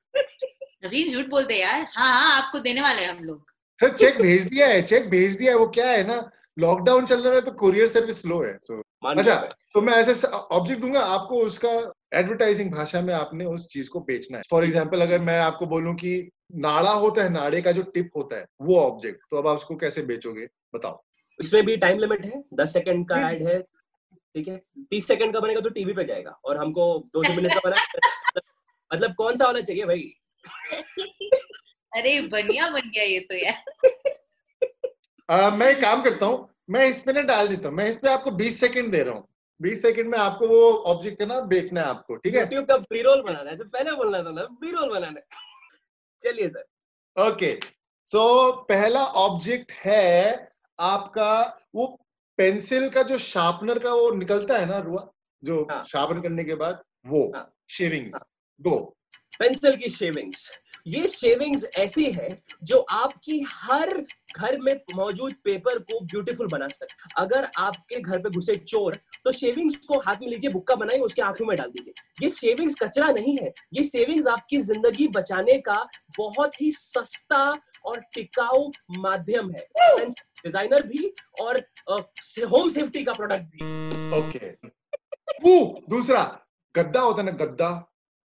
नवीन 0.84 1.12
झूठ 1.12 1.26
बोलते 1.26 1.54
यार। 1.54 1.80
हाँ 1.80 2.20
हाँ 2.20 2.42
आपको 2.42 2.58
देने 2.58 2.82
वाले 2.82 3.02
हैं 3.02 3.18
हम 3.18 3.24
लोग। 3.24 3.46
सर 3.80 3.92
चेक 3.92 4.22
भेज 4.22 4.42
दिया 4.42 4.66
है 4.66 4.82
चेक 4.82 5.10
भेज 5.10 5.36
दिया 5.36 5.52
है। 5.52 5.58
वो 5.58 5.66
क्या 5.66 5.90
है 5.90 6.06
ना 6.06 6.30
लॉकडाउन 6.58 7.06
चल 7.06 7.20
रहा 7.20 7.34
है 7.34 7.40
तो 7.40 7.50
कुरियर 7.50 7.88
सर्विस 7.88 8.22
स्लो 8.22 8.42
है 8.42 8.58
so, 8.58 8.82
अच्छा 9.06 9.34
तो 9.74 9.80
मैं 9.80 9.92
ऐसे 9.92 10.26
ऑब्जेक्ट 10.28 10.80
दूँगा 10.80 11.00
आपको 11.00 11.40
उसका 11.40 11.92
एडवर्टाइजिंग 12.16 12.72
भाषा 12.72 13.02
में 13.02 13.14
आपने 13.14 13.44
उस 13.44 13.68
चीज़ 13.68 13.90
को 13.90 14.02
बेचना 14.02 14.38
है। 14.38 14.44
फॉर 14.50 14.64
एग्ज़ाम्पल 14.64 15.00
अगर 15.00 15.20
मैं 15.20 15.40
आपको 15.40 15.66
बोलूँ 15.66 15.94
कि 15.94 16.30
नाड़ा 16.56 16.92
होता 16.92 17.22
है 17.22 17.32
नाड़े 17.32 17.62
का 17.62 17.72
जो 17.72 17.82
टिप 17.94 18.10
होता 18.16 18.36
है 18.36 18.46
वो 18.62 18.80
ऑब्जेक्ट 18.80 19.20
तो 19.30 19.36
अब 19.36 19.48
आप 19.48 19.56
उसको 19.56 19.76
कैसे 19.76 20.02
बेचोगे? 20.02 20.48
बताओ। 20.74 21.04
इसमें 21.38 21.66
भी 21.66 21.76
टाइम 21.76 21.98
लिमिट 21.98 22.24
है। 22.24 22.42
दस 22.54 22.72
सेकंड 22.72 23.08
का 23.08 23.30
एड 23.30 23.48
है 23.48 23.60
ठीक 23.60 24.48
है? 24.48 24.62
तीस 24.90 25.08
सेकंड 25.08 25.34
का 25.34 25.40
बनेगा 25.40 25.60
तो 25.60 25.70
टीवी 25.70 25.92
पे 25.92 26.04
जाएगा 26.04 26.40
और 26.44 26.58
हमको 26.58 27.08
दो 27.14 27.22
दो 27.22 27.34
मिनट 27.34 27.54
का 27.54 27.60
बना। 27.64 27.76
मतलब 28.90 29.14
कौन 29.14 29.36
सा 29.36 29.46
वाला 29.46 29.60
चाहिए 29.60 29.84
भाई? 29.84 30.14
अरे 31.92 32.28
बढ़िया 32.28 32.70
बन 32.70 32.90
गया 32.90 33.04
ये 33.04 33.20
तो 33.20 33.34
यार। 33.34 33.62
मैं 35.56 35.66
एक 35.66 35.80
काम 35.80 36.02
करता 36.02 36.26
हूँ 36.26 36.48
मैं 36.70 36.88
इसमें 36.88 37.14
ना 37.14 37.22
डाल 37.22 37.48
देता 37.48 37.68
हूँ 37.68 37.76
मैं 37.76 37.90
इस 37.90 37.96
पे 37.96 38.08
आपको 38.08 38.30
बीस 38.30 38.60
सेकंड 38.60 38.92
दे 38.92 39.02
रहा 39.02 39.14
हूँ। 39.14 39.28
बीस 39.60 39.82
सेकंड 39.82 40.08
में 40.10 40.18
आपको 40.18 40.48
वो 40.48 40.60
ऑब्जेक्ट 40.86 41.20
है 41.22 41.26
ना 41.28 41.40
बेचना 41.52 41.80
है 41.80 41.86
आपको 41.86 42.16
ठीक 42.16 42.34
है 42.34 42.40
यूट्यूब 42.40 42.66
का 42.66 42.76
फ्री 42.78 43.02
रोल 43.02 43.22
बनाना 43.22 43.50
है 43.50 43.56
पहले 43.56 43.92
बोलना 43.92 44.22
था 44.22 44.30
ना 44.30 44.44
फ्री 44.60 44.70
रोल 44.70 44.90
बनाना 44.90 45.20
है 45.20 45.26
चलिए 46.22 46.48
सर 46.48 47.28
ओके 47.28 47.52
सो 48.08 48.24
पहला 48.68 49.04
ऑब्जेक्ट 49.20 49.72
है 49.72 50.12
आपका 50.78 51.32
वो 51.74 51.86
पेंसिल 52.38 52.88
का 52.90 53.02
जो 53.02 53.18
शार्पनर 53.18 53.78
का 53.78 53.94
वो 53.94 54.10
निकलता 54.14 54.58
है 54.58 54.66
ना 54.66 54.78
रुआ 54.78 55.08
जो 55.42 55.62
हाँ. 55.70 55.82
शार्पन 55.82 56.20
करने 56.22 56.44
के 56.44 56.54
बाद 56.54 56.82
वो 57.06 57.30
हाँ. 57.34 57.52
शेविंग्स 57.68 58.14
हाँ. 58.14 58.24
दो 58.60 58.76
पेंसिल 59.38 59.76
की 59.76 59.88
शेविंग्स 59.88 60.50
ये 60.86 61.06
शेविंग्स 61.08 61.64
ऐसी 61.78 62.04
है 62.12 62.28
जो 62.64 62.78
आपकी 62.92 63.40
हर 63.48 63.90
घर 64.36 64.58
में 64.60 64.72
मौजूद 64.94 65.32
पेपर 65.44 65.78
को 65.80 66.00
ब्यूटीफुल 66.02 66.48
बना 66.48 66.66
सकते 66.66 67.22
अगर 67.22 67.48
आपके 67.58 68.00
घर 68.00 68.18
पे 68.22 68.30
घुसे 68.30 68.54
चोर 68.54 68.96
तो 69.24 69.32
शेविंग्स 69.32 69.76
को 69.86 69.98
हाथ 70.00 70.20
में 70.22 70.28
लीजिए 70.28 70.50
बुक्का 70.50 70.74
बनाइए 70.74 71.00
उसके 71.00 71.22
आँखों 71.22 71.46
में 71.46 71.56
डाल 71.56 71.68
दीजिए। 71.68 71.92
ये 72.22 72.30
शेविंग्स 72.30 72.74
कचरा 72.82 73.10
नहीं 73.10 73.36
है। 73.36 73.52
ये 73.74 73.84
शेविंग्स 73.84 74.26
आपकी 74.28 74.60
ज़िंदगी 74.60 75.08
बचाने 75.16 75.58
का 75.60 75.82
बहुत 76.18 76.60
ही 76.60 76.70
सस्ता 76.72 77.42
और 77.84 78.00
टिकाऊ 78.14 78.70
माध्यम 78.98 79.50
है। 79.50 79.66
डिज़ाइनर 80.06 80.86
भी 80.86 81.12
और 81.40 81.58
होम 82.46 82.68
सेफ्टी 82.68 83.04
का 83.04 83.12
प्रोडक्ट 83.12 83.42
भी। 83.42 83.60
ओके 84.18 84.50
वो 85.42 85.82
दूसरा 85.90 86.22
गद्दा 86.74 87.00
होता 87.00 87.22
है 87.22 87.26
ना 87.26 87.44
गद्दा? 87.44 87.70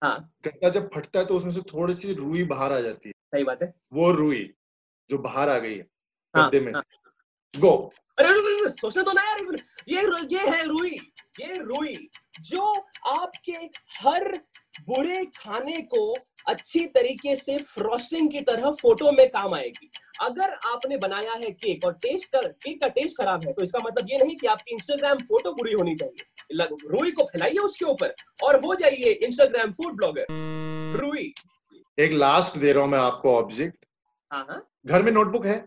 हाँ। 0.01 0.33
गद्दा 0.45 0.69
जब 0.69 0.89
फटता 0.93 1.19
है 1.19 1.25
तो 1.25 1.35
उसमें 1.35 1.51
से 1.51 1.61
थोड़ी 1.73 1.95
सी 1.95 2.13
रुई 2.13 2.43
बाहर 2.43 2.71
आ 2.73 2.79
जाती 2.81 3.09
है। 3.09 3.13
सही 3.13 3.43
बात 3.43 3.61
है। 3.63 3.73
वो 3.93 4.11
रुई 4.11 4.43
जो 5.09 5.17
बाहर 5.19 5.49
आ 5.49 5.57
गई 5.57 5.75
है 5.75 5.85
हाँ, 6.33 6.45
गद्दे 6.45 6.59
में 6.59 6.71
हाँ। 6.73 6.81
से। 6.81 7.59
गो 7.59 7.71
अरे 8.17 8.33
रुक, 8.33 8.45
रुक, 8.45 8.61
रुक, 8.63 8.79
सोचने 8.79 9.03
तो 9.03 9.11
ना 9.11 9.21
यार 9.23 9.55
ये 9.89 10.01
ये 10.31 10.49
है 10.49 10.65
रुई 10.67 10.95
ये 11.39 11.53
रुई 11.57 11.93
जो 12.41 12.73
आपके 13.07 13.51
हर 13.99 14.27
बुरे 14.87 15.23
खाने 15.37 15.81
को 15.93 16.11
अच्छी 16.47 16.85
तरीके 16.87 17.35
से 17.35 17.57
फ्रॉस्टिंग 17.57 18.31
की 18.31 18.39
तरह 18.41 18.71
फ़ोटो 18.71 19.11
में 19.11 19.27
काम 19.29 19.53
आएगी। 19.55 19.89
अगर 20.21 20.53
आपने 20.67 20.97
बनाया 20.97 21.33
है 21.33 21.51
केक 21.53 21.85
और 21.85 21.93
टेस्ट 22.03 22.29
कर 22.29 22.47
केक 22.63 22.81
का 22.81 22.87
टेस्ट 22.89 23.17
खराब 23.17 23.45
है 23.47 23.53
तो 23.53 23.63
इसका 23.63 23.79
मतलब 23.85 24.07
ये 24.11 24.17
नहीं 24.23 24.35
कि 24.35 24.47
आपकी 24.47 24.71
इंस्टाग्राम 24.71 25.17
फ़ोटो 25.17 25.51
बुरी 25.53 25.73
होनी 25.73 25.95
चाहिए। 25.95 26.25
रुई 26.53 27.11
को 27.11 27.23
फैलाइए 27.23 27.57
उसके 27.59 27.85
ऊपर 27.85 28.13
और 28.43 28.55
हो 28.65 28.75
जाइए 28.75 29.11
इंस्टाग्राम 29.25 29.71
फ़ूड 29.71 29.95
ब्लॉगर 29.95 30.25
रुई। 30.99 31.33
एक 31.97 32.11
लास्ट 32.11 32.57
दे 32.57 32.71
रहा 32.71 32.83
हूँ 32.83 32.91
मैं 32.91 32.99
आपको 32.99 33.35
ऑब्जेक्ट 33.37 33.85
हाँ 34.31 34.45
हाँ। 34.49 34.61
घर 34.85 35.01
में 35.03 35.11
नोटबुक 35.11 35.45
है? 35.45 35.57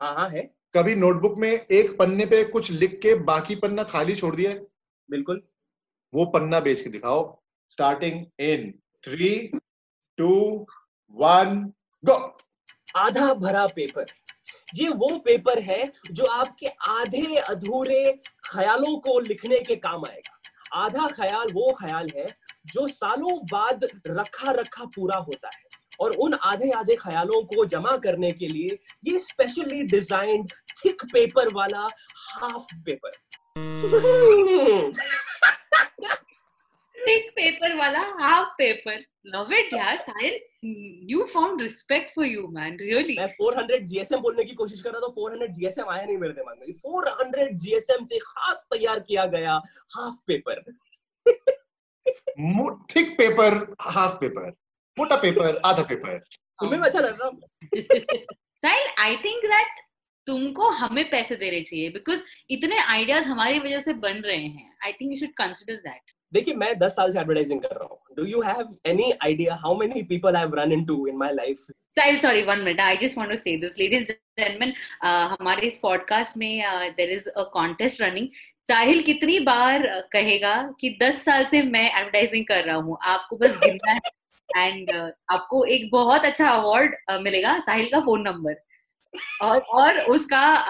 हाँ 0.00 0.14
हाँ 0.14 0.28
है। 0.30 0.42
कभी 0.74 0.94
नोटबुक 0.94 1.38
में 1.38 1.50
एक 1.50 1.96
पन्ने 1.98 2.26
पे 2.26 2.42
कुछ 2.44 2.70
लिख 2.70 2.98
के 3.02 3.14
बाकी 3.24 3.54
पन्ना 3.56 3.82
खाली 3.82 4.14
छोड़ 4.16 4.34
दिया 4.36 4.50
है? 4.50 4.66
बिल्कुल। 5.08 5.42
वो 6.12 6.24
पन्ना 6.34 6.60
बेच 6.60 6.80
के 6.80 6.90
दिखाओ। 6.90 7.22
Starting 7.70 8.24
in 8.40 8.70
three 9.04 9.30
two 10.18 10.34
one 11.16 11.72
go 12.04 12.16
आधा 12.96 13.32
भरा 13.34 13.66
पेपर 13.66 14.04
ये 14.74 14.88
वो 14.88 15.18
पेपर 15.18 15.58
है 15.58 15.84
जो 16.12 16.24
आपके 16.24 16.66
आधे 16.66 17.36
अधूरे 17.36 18.20
ख्यालों 18.44 18.96
को 18.96 19.18
लिखने 19.20 19.58
के 19.58 19.76
काम 19.76 20.04
आएगा। 20.04 20.40
आधा 20.74 21.06
ख्याल, 21.06 21.46
वो 21.52 21.72
ख्याल 21.72 22.06
है 22.16 22.26
जो 22.66 22.86
सालों 22.88 23.38
बाद 23.52 23.86
रखा 24.08 24.52
रखा 24.52 24.84
पूरा 24.84 25.16
होता 25.18 25.48
है 25.48 25.64
और 26.00 26.10
उन 26.10 26.34
आधे 26.34 26.70
आधे 26.70 26.94
ख्यालों 26.94 27.42
को 27.42 27.64
जमा 27.64 27.90
करने 27.90 28.30
के 28.30 28.46
लिए 28.46 28.78
ये 29.04 29.18
स्पेशली 29.18 29.82
डिजाइंड 29.82 30.48
थिक 30.84 31.04
पेपर 31.04 31.52
वाला 31.52 31.86
half 32.32 32.74
paper 32.90 33.12
thick 37.14 37.34
paper 37.36 37.70
wala 37.76 38.04
half 38.20 38.46
paper. 38.60 38.98
Love 39.34 39.52
it 39.52 39.72
yaar 39.74 39.96
sahil 40.08 40.38
you 41.12 41.24
found 41.34 41.62
respect 41.62 42.12
for 42.14 42.26
you 42.26 42.42
man 42.56 42.76
really. 42.78 43.16
मैं 43.18 43.28
400 43.34 43.78
जीएसएम 43.80 44.20
बोलने 44.20 44.44
की 44.44 44.54
कोशिश 44.54 44.82
कर 44.82 44.90
रहा 44.90 45.00
था 45.00 45.14
400 45.14 45.46
जीएसएम 45.46 45.88
आया 45.88 46.04
नहीं 46.04 46.16
मेरे 46.16 46.32
दिमाग 46.32 46.56
में। 46.60 46.66
400 46.66 47.48
जीएसएम 47.52 48.06
से 48.06 48.18
खास 48.18 48.68
तैयार 48.74 49.00
किया 49.00 49.26
गया 49.26 49.60
half 49.96 50.20
paper 50.26 50.62
thick 52.96 53.12
paper 53.18 53.74
half 53.80 54.12
paper 54.12 54.52
मोटा 54.98 55.16
पेपर 55.16 55.60
आधा 55.64 55.82
पेपर 55.82 56.18
तुम्हें 56.60 56.80
अच्छा 56.80 57.00
लग 57.00 57.18
रहा। 57.20 57.30
साहिल 58.54 58.94
आई 58.98 59.16
थिंक 59.16 59.44
दैट 59.44 59.83
तुमको 60.26 60.68
हमें 60.70 61.10
पैसे 61.10 61.36
देने 61.36 61.60
चाहिए 61.60 61.90
बिकॉज़ 61.90 62.22
इतने 62.50 62.78
आइडियाज़ 62.78 63.24
हमारी 63.24 63.58
वजह 63.58 63.80
से 63.80 63.92
बन 63.92 64.12
रहे 64.12 64.36
हैं। 64.36 64.76
I 64.84 64.92
think 64.92 65.12
you 65.12 65.18
should 65.18 65.34
consider 65.36 65.74
that 65.74 66.12
देखिए 66.32 66.54
मैं 66.54 66.72
10 66.78 66.96
साल 66.96 67.10
से 67.10 67.20
एडवर्टाइजिंग 67.20 67.60
कर 67.60 67.76
रहा 67.76 67.88
हूँ। 67.90 67.98
Do 68.16 68.24
you 68.24 68.40
have 68.42 68.76
any 68.86 69.12
idea 69.22 69.54
how 69.54 69.78
many 69.78 70.02
people 70.02 70.36
I 70.36 70.44
run 70.54 70.72
into 70.72 71.06
in 71.06 71.16
my 71.16 71.32
life 71.32 71.58
Sahil 71.96 72.18
sorry 72.18 72.42
one 72.42 72.58
minute 72.58 72.80
I 72.80 72.96
just 72.96 73.18
want 73.18 73.30
to 73.30 73.36
say 73.36 73.56
this 73.56 73.78
ladies 73.78 74.04
gentleman 74.04 74.72
हमारे 75.06 75.66
इस 75.66 75.78
podcast 75.78 76.36
में 76.36 76.62
there 76.96 77.10
is 77.10 77.28
a 77.28 77.42
contest 77.42 78.02
running 78.02 78.28
Sahil 78.68 79.02
कितनी 79.02 79.38
बार 79.40 79.80
uh, 79.80 80.02
कहेगा 80.12 80.74
कि 80.80 80.98
10 81.02 81.14
साल 81.14 81.44
से 81.44 81.62
मैं 81.62 81.96
एडवर्टाइजिंग 81.96 82.46
कर 82.46 82.64
रहा 82.64 82.76
हूँ। 82.76 82.98
आपको 83.02 83.36
बस 83.36 83.56
गिनना 83.56 83.92
है। 83.92 84.00
एंड 84.56 84.90
uh, 84.90 85.10
आपको 85.30 85.64
एक 85.64 85.90
बहुत 85.90 86.24
अच्छा 86.24 86.48
अवार्ड 86.48 86.94
uh, 87.10 87.20
मिलेगा। 87.20 87.58
साहिल 87.58 87.86
का 87.86 88.00
फ़ोन 88.00 88.22
नंबर 88.22 88.52
और 89.42 89.58
और 89.58 90.00
उसका 90.00 90.62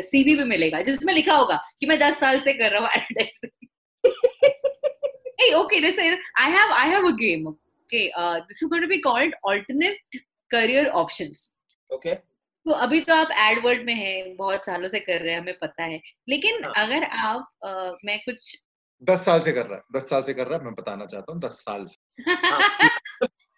सीवी 0.00 0.36
भी 0.36 0.44
मिलेगा 0.44 0.82
जिसमें 0.82 1.14
लिखा 1.14 1.34
होगा 1.34 1.64
कि 1.80 1.86
मैं 1.86 1.98
10 1.98 2.14
साल 2.14 2.40
से 2.40 2.52
कर 2.52 2.70
रहा 2.70 2.80
हूँ 2.80 2.88
advertising 2.96 3.68
listen 5.84 6.18
i 6.38 6.50
have 6.50 6.70
i 6.70 6.86
have 6.94 7.04
a 7.04 7.16
game 7.16 7.48
okay 7.48 8.10
uh, 8.18 8.40
this 8.48 8.62
is 8.62 8.68
going 8.68 8.82
to 8.82 8.90
be 8.94 9.00
called 9.00 9.32
alternate 9.44 10.22
career 10.54 10.86
options 11.04 11.54
okay 11.94 12.14
तो 12.66 12.70
अभी 12.70 13.00
तो 13.00 13.14
आप 13.14 13.28
एड 13.30 13.64
वर्ल्ड 13.64 13.84
में 13.84 13.94
हैं 13.94 14.36
बहुत 14.36 14.64
सालों 14.66 14.88
से 14.88 15.00
कर 15.00 15.20
रहे 15.20 15.32
हैं 15.32 15.40
हमें 15.40 15.58
पता 15.58 15.84
है। 15.84 16.00
लेकिन 16.28 16.64
हाँ। 16.64 16.72
अगर 16.76 17.04
आप 17.04 17.48
uh, 17.66 17.96
मैं 18.04 18.18
कुछ 18.18 18.62
दस 19.04 19.24
साल 19.24 19.40
से 19.40 19.52
कर 19.52 19.66
रहा 19.66 19.76
है 19.76 20.00
दस 20.00 20.08
साल 20.08 20.22
से 20.22 20.34
कर 20.34 20.46
रहा 20.46 20.58
है 20.58 20.64
मैं 20.64 20.74
बताना 20.74 21.06
चाहता 21.06 21.32
हूँ 21.32 21.40
दस 21.40 21.52
साल 21.52 21.86
से। 21.86 22.24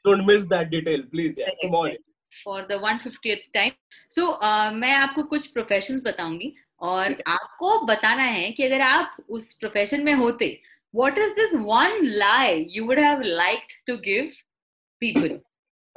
Don't 0.05 0.27
miss 0.27 0.43
that 0.43 0.69
detail 0.69 1.03
please 1.03 1.41
यार 1.41 1.51
come 1.51 1.75
on 1.75 1.97
for 2.45 2.67
the 2.67 2.81
150th 2.85 3.53
time 3.55 3.71
so 4.11 4.27
मैं 4.71 4.93
आपको 4.95 5.23
कुछ 5.23 5.47
प्रोफेशन 5.47 6.01
बताऊँगी 6.01 6.55
और 6.81 7.23
आपको 7.27 7.79
बताना 7.87 8.23
है 8.23 8.51
कि 8.53 8.63
अगर 8.63 8.81
आप 8.81 9.17
उस 9.29 9.53
प्रोफेशन 9.53 10.05
में 10.05 10.15
होते 10.15 10.61
what 10.95 11.19
is 11.19 11.33
this 11.33 11.55
one 11.55 12.05
lie 12.07 12.67
you 12.71 12.85
would 12.85 12.99
have 12.99 13.21
liked 13.21 13.73
to 13.87 13.97
give 13.97 14.33
people 15.01 15.41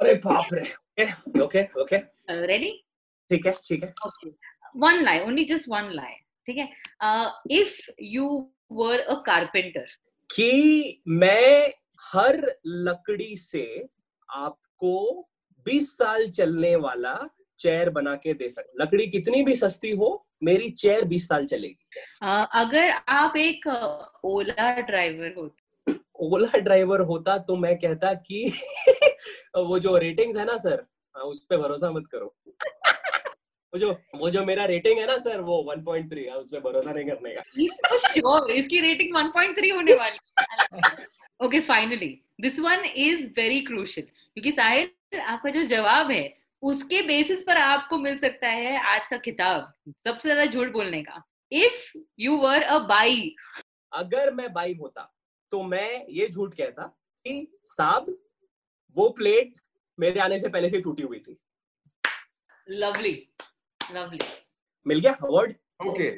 अरे 0.00 0.14
बाप 0.14 0.54
रे। 0.54 1.42
ओके 1.42 1.62
ओके 1.82 1.96
रेडी 2.46 2.84
ठीक 3.30 3.46
है 3.46 3.52
ठीक 3.52 3.84
है. 3.84 3.92
One 4.82 5.00
lie, 5.04 5.20
only 5.24 5.44
just 5.48 5.68
one 5.68 5.88
lie. 5.96 6.16
ठीक 6.46 6.56
है? 6.56 6.68
If 7.50 7.90
you 8.02 8.26
were 8.72 9.00
a 9.00 9.14
a 9.14 9.16
carpenter, 9.28 9.84
कि 10.30 11.02
मैं 11.08 11.72
हर 12.12 12.36
लकड़ी 12.66 13.36
से 13.36 13.88
आपको 14.28 14.94
20 15.68 15.88
साल 15.98 16.28
चलने 16.28 16.74
वाला 16.76 17.14
चेयर 17.60 17.90
बना 17.90 18.14
के 18.16 18.34
दे 18.34 18.48
सकते 18.48 18.82
लकड़ी 18.82 19.06
कितनी 19.06 19.42
भी 19.44 19.56
सस्ती 19.56 19.90
हो 19.96 20.08
मेरी 20.44 20.70
चेयर 20.70 21.04
20 21.08 21.26
साल 21.28 21.46
चलेगी। 21.46 22.02
अगर 22.60 22.90
आप 23.08 23.36
एक 23.36 23.66
ओला 24.24 24.70
ड्राइवर 24.80 25.34
हो 25.38 25.50
ओला 26.22 26.58
ड्राइवर 26.58 27.00
होता 27.00 27.36
तो 27.38 27.56
मैं 27.56 27.76
कहता 27.78 28.12
कि 28.28 28.44
वो 29.56 29.78
जो 29.78 29.96
रेटिंग्स 29.98 30.36
है 30.36 30.44
ना 30.44 30.56
सर 30.56 30.84
उस 31.14 31.44
पर 31.50 31.56
भरोसा 31.56 31.90
मत 31.90 32.06
करो। 32.12 32.34
वो 33.72 33.78
जो 33.78 33.90
वो 34.14 34.30
जो 34.30 34.44
मेरा 34.44 34.64
रेटिंग 34.64 34.98
है 34.98 35.06
ना 35.06 35.16
सर 35.18 35.40
वो 35.40 35.62
1.3 35.74 36.16
है 36.18 36.36
उस 36.38 36.50
पर 36.52 36.60
भरोसा 36.60 36.92
नहीं 36.92 37.04
करने 37.04 37.34
का। 37.34 37.96
श्योर 38.08 38.50
इसकी 38.50 38.80
रेटिंग 38.80 39.16
1.3 39.16 39.72
होने 39.72 39.94
वाली 39.94 41.04
okay 41.40 41.60
finally 41.68 42.08
this 42.40 42.58
one 42.60 42.84
is 42.96 43.26
very 43.36 43.60
crucial 43.60 44.06
क्योंकि 44.06 44.52
साहिल 44.52 44.90
आपका 45.14 45.50
जो 45.50 45.62
जवाब 45.66 46.10
है 46.10 46.22
उसके 46.62 47.00
बेसिस 47.02 47.42
पर 47.42 47.56
आपको 47.58 47.98
मिल 47.98 48.18
सकता 48.18 48.48
है 48.48 48.76
आज 48.86 49.06
का 49.06 49.16
किताब 49.18 49.72
सबसे 50.04 50.28
ज़्यादा 50.28 50.44
झूठ 50.46 50.68
बोलने 50.72 51.02
का। 51.02 51.22
इफ़ 51.52 51.98
यू 52.20 52.36
वर 52.38 52.62
अ 52.62 52.78
बाई 52.88 53.34
अगर 53.92 54.32
मैं 54.34 54.52
बाई 54.52 54.74
होता 54.74 55.12
तो 55.52 55.62
मैं 55.64 56.06
ये 56.10 56.28
झूठ 56.28 56.54
कहता 56.54 56.82
कि 57.26 57.46
साहब 57.66 58.16
वो 58.96 59.08
प्लेट 59.18 59.54
मेरे 59.98 60.20
आने 60.20 60.38
से 60.38 60.48
पहले 60.48 60.70
से 60.70 60.80
टूटी 60.80 61.02
हुई 61.02 61.18
थी। 61.18 61.38
लवली 62.68 63.14
लवली 63.80 64.18
मिल 64.86 65.00
गया 65.00 65.12
अवार्ड 65.22 65.54
ओके 65.86 66.10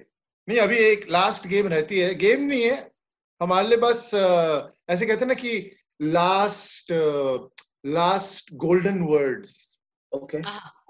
नहीं 0.48 0.58
अभी 0.58 0.76
एक 0.78 1.06
लास्ट 1.10 1.46
गेम 1.48 1.68
रहती 1.68 1.98
है। 1.98 2.14
गेम 2.14 2.40
नहीं 2.42 2.62
है। 2.62 2.90
हमारे 3.40 3.68
लिए 3.68 3.78
बस 3.78 4.10
ऐसे 4.14 5.06
कहते 5.06 5.20
हैं 5.20 5.26
ना 5.26 5.34
कि 5.34 5.70
last 6.00 6.92
last 7.84 8.54
golden 8.54 8.98
words 9.04 9.78
okay 10.12 10.38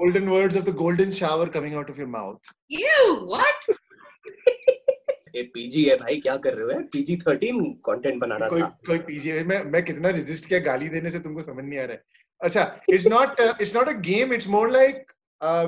golden 0.02 0.28
words 0.30 0.56
of 0.56 0.64
the 0.66 0.72
golden 0.78 1.12
shower 1.12 1.46
coming 1.48 1.74
out 1.80 1.90
of 1.90 1.98
your 1.98 2.08
mouth. 2.08 2.52
Ew, 2.70 3.04
what? 3.32 3.68
ये 5.34 5.42
पीजी 5.54 5.84
है 5.84 5.96
भाई 5.96 6.16
क्या 6.20 6.36
कर 6.36 6.54
रहे 6.54 6.64
हो 6.64 6.70
यार? 6.70 6.82
पीजी 6.92 7.16
थर्टीन 7.16 7.60
कंटेंट 7.86 8.20
बनाना 8.20 8.48
कोई 8.48 8.62
था। 8.62 8.66
कोई 8.86 8.98
पीजीए 8.98 9.42
मैं 9.44 9.62
मैं 9.64 9.82
कितना 9.84 10.10
रेजिस्ट 10.10 10.48
किया 10.48 10.60
गाली 10.60 10.88
देने 10.88 11.10
से 11.10 11.18
तुमको 11.20 11.42
समझ 11.42 11.64
नहीं 11.64 11.78
आ 11.78 11.84
रहा 11.84 11.92
है। 11.92 12.02
अच्छा 12.40 12.80
it's 12.90 13.06
not 13.06 13.40
it's 13.40 13.74
not 13.76 13.88
a 13.88 13.92
game 13.92 14.32
it's 14.32 14.48
more 14.48 14.70
like 14.70 15.12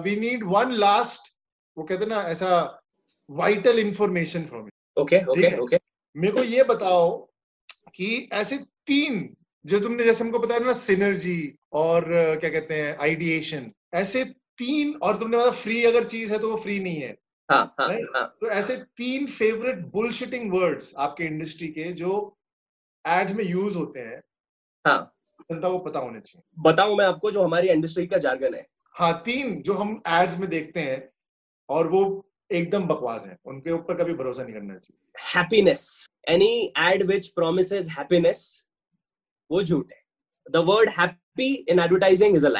we 0.04 0.16
need 0.16 0.44
one 0.44 0.72
last 0.84 1.32
वो 1.76 1.84
कहते 1.84 2.04
हैं 2.04 2.10
ना 2.10 2.20
ऐसा 2.28 2.82
vital 3.30 3.78
information 3.78 4.44
from 4.44 4.68
okay 4.96 5.24
okay 5.24 5.56
okay 5.56 5.78
मेरे 6.16 6.32
को 6.32 6.42
ये 6.42 6.62
बताओ 6.62 7.08
कि 7.94 8.28
ऐसे 8.32 8.58
तीन 8.86 9.36
जो 9.66 9.78
तुमने 9.80 10.04
जैसे 10.04 10.24
हमको 10.24 10.38
बताया 10.38 10.60
था 10.60 10.64
ना 10.64 10.72
सिनर्जी 10.72 11.38
और 11.74 12.04
क्या 12.40 12.50
कहते 12.50 12.74
हैं 12.74 12.96
आइडिएशन 12.98 13.70
ऐसे 13.94 14.24
तीन 14.58 14.94
और 15.02 15.18
तुमने 15.18 15.36
बताया 15.36 15.50
फ्री 15.52 15.84
अगर 15.84 16.04
चीज़ 16.04 16.32
है 16.32 16.38
तो 16.38 16.50
वो 16.50 16.56
फ्री 16.56 16.78
नहीं 16.80 17.00
है। 17.00 17.16
हाँ, 17.48 17.74
हाँ, 17.80 17.88
हाँ. 17.88 18.26
तो 18.40 18.48
ऐसे 18.50 18.76
तीन 18.96 19.26
फेवरेट 19.26 19.78
बुलशिटिंग 19.92 20.52
वर्ड्स 20.52 20.92
आपके 20.98 21.24
इंडस्ट्री 21.24 21.68
के 21.68 21.92
जो 21.92 22.12
एड्स 23.04 23.34
में 23.34 23.44
यूज़ 23.44 23.76
होते 23.76 24.00
हैं 24.00 24.22
हाँ। 24.84 25.14
जनता 25.50 25.68
को 25.68 25.78
पता 25.78 25.98
होने 25.98 26.20
चाहिए। 26.20 26.42
बताऊँ 26.62 26.96
मैं 26.96 27.04
आपको 27.06 27.30
जो 27.30 27.42
हमारी 27.42 27.68
इंडस्ट्री 27.68 28.06
का 28.06 28.18
जार्गन 28.18 28.54
है। 28.54 28.66
हाँ 28.94 29.12
तीन 29.24 29.60
जो 29.62 29.74
हम 29.74 30.02
एड्स 30.08 30.38
में 30.38 30.48
देखते 30.50 30.80
हैं 30.80 31.08
और 31.68 31.88
वो 31.88 32.02
एकदम 32.50 32.86
बकवास 32.86 33.26
है। 33.26 33.36
उनके 33.46 33.70
ऊपर 33.70 34.02
कभी 34.02 34.14
भरोसा 34.14 34.42
नहीं 34.42 34.54
करना 34.54 34.78
चाहिए। 34.78 35.38
Happiness 35.38 36.06
any 36.28 36.72
ad 36.78 37.06
which 37.06 37.28
promise 37.28 37.72
happiness 37.72 38.65
वो 39.50 39.62
झूठ 39.62 39.92
है। 39.92 40.02
The 40.46 40.64
word 40.66 40.90
happy 40.98 41.52
in 41.54 41.80
advertising 41.80 42.36
is 42.36 42.46
a 42.46 42.50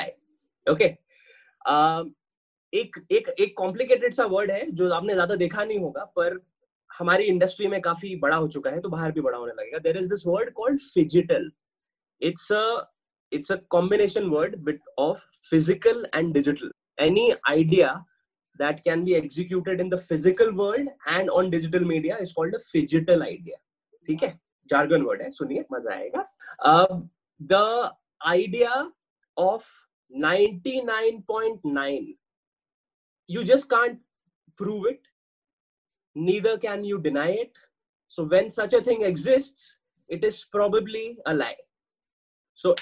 एक 2.73 2.97
एक 3.13 3.29
एक 3.41 3.57
कॉम्प्लिकेटेड 3.57 4.15
सा 4.15 4.25
वर्ड 4.27 4.51
है 4.51 4.71
जो 4.71 4.89
आपने 4.93 5.13
ज़्यादा 5.15 5.35
देखा 5.37 5.65
नहीं 5.65 5.79
होगा, 5.79 6.05
पर 6.17 6.39
हमारी 6.91 7.25
इंडस्ट्री 7.25 7.67
में 7.69 7.81
काफ़ी 7.81 8.15
बड़ा 8.19 8.37
हो 8.37 8.49
चुका 8.49 8.71
है 8.71 8.81
तो 8.81 8.89
बाहर 8.89 9.13
भी 9.13 9.21
बड़ा 9.21 9.39
होने 9.39 9.53
लगेगा। 9.53 9.79
There 9.79 9.97
is 9.99 10.09
this 10.11 10.27
word 10.27 10.53
called 10.55 10.81
phygital 10.83 11.51
it's 12.21 12.53
a 12.53 12.65
it's 13.33 13.53
a 13.53 13.57
combination 13.71 14.25
word 14.31 14.57
bit 14.65 14.81
of 14.99 15.25
physical 15.51 16.07
and 16.15 16.33
digital 16.35 16.71
any 16.99 17.31
idea 17.49 17.93
that 18.59 18.81
can 18.81 19.05
be 19.05 19.15
executed 19.15 19.81
in 19.81 19.89
the 19.91 19.99
physical 20.01 20.51
world 20.57 20.89
and 21.09 21.31
on 21.31 21.51
digital 21.51 21.85
media 21.85 22.17
is 22.19 22.33
called 22.37 22.55
a 22.55 22.59
phygital 22.73 23.23
idea 23.23 23.59
ठीक 24.09 24.23
है? 24.23 24.39
Jargon 24.71 25.03
word 25.03 25.23
है, 25.23 25.31
सुनिए, 25.31 25.65
मज़ा 25.73 25.95
आएगा। 25.95 26.29
The 27.41 27.91
idea 28.27 28.91
of 29.37 29.67
99.9 30.11 32.15
you 33.31 33.43
just 33.45 33.69
can't 33.71 34.01
prove 34.61 34.89
it 34.89 35.09
neither 36.17 36.57
can 36.57 36.85
you 36.85 36.97
deny 36.99 37.33
it 37.35 37.59
so 38.13 38.25
when 38.25 38.49
such 38.51 38.75
a 38.75 38.81
thing 38.87 39.03
exists 39.03 39.79
it 40.11 40.25
is 40.25 40.45
probably 40.53 41.07
a 41.27 41.33
lie 41.33 41.55
so 42.59 42.75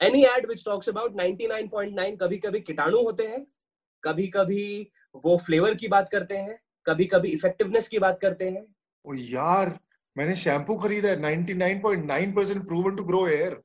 any 0.00 0.24
ad 0.26 0.46
which 0.48 0.64
talks 0.64 0.88
about 0.88 1.12
99.9 1.16 2.16
कभी 2.20 2.36
कभी 2.38 2.60
कीटाणु 2.60 3.02
होते 3.02 3.26
हैं 3.26 3.46
कभी 4.02 4.26
कभी 4.36 4.92
वो 5.14 5.36
फ्लेवर 5.46 5.74
की 5.74 5.88
बात 5.88 6.08
करते 6.08 6.36
हैं 6.36 6.58
कभी 6.86 7.04
कभी 7.06 7.28
इफेक्टिवनेस 7.32 7.88
की 7.88 7.98
बात 7.98 8.18
करते 8.20 8.48
हैं। 8.50 8.64
ओ 9.04 9.14
यार 9.14 9.78
मैंने 10.18 10.36
शैम्पू 10.36 10.74
खरीदा 10.74 11.08
है 11.08 11.16
99.9% 11.16 12.66
proven 12.66 12.96
to 12.96 13.04
grow 13.04 13.24
hair 13.26 13.60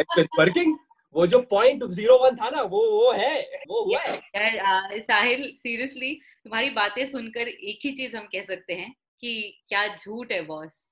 it's 0.00 0.28
working 0.38 0.76
वो 1.14 1.26
जो 1.26 1.38
पॉइंट 1.50 1.84
ज़ीरो 1.84 2.18
वन 2.18 2.36
था 2.36 2.50
ना 2.50 2.62
वो 2.62 2.80
वो 2.90 3.12
है 3.12 3.40
वो 3.68 3.84
हुआ 3.84 3.98
है? 3.98 4.16
यार 4.36 4.98
साहिल 5.00 5.56
सीरियसली 5.62 6.14
तुम्हारी 6.44 6.70
बातें 6.70 7.06
सुनकर 7.06 7.48
एक 7.48 7.78
ही 7.84 7.92
चीज़ 7.92 8.16
हम 8.16 8.24
कह 8.32 8.42
सकते 8.42 8.74
हैं 8.74 8.94
कि 9.20 9.62
क्या 9.68 9.86
झूठ 9.96 10.32
है 10.32 10.40
बॉस 10.42 10.86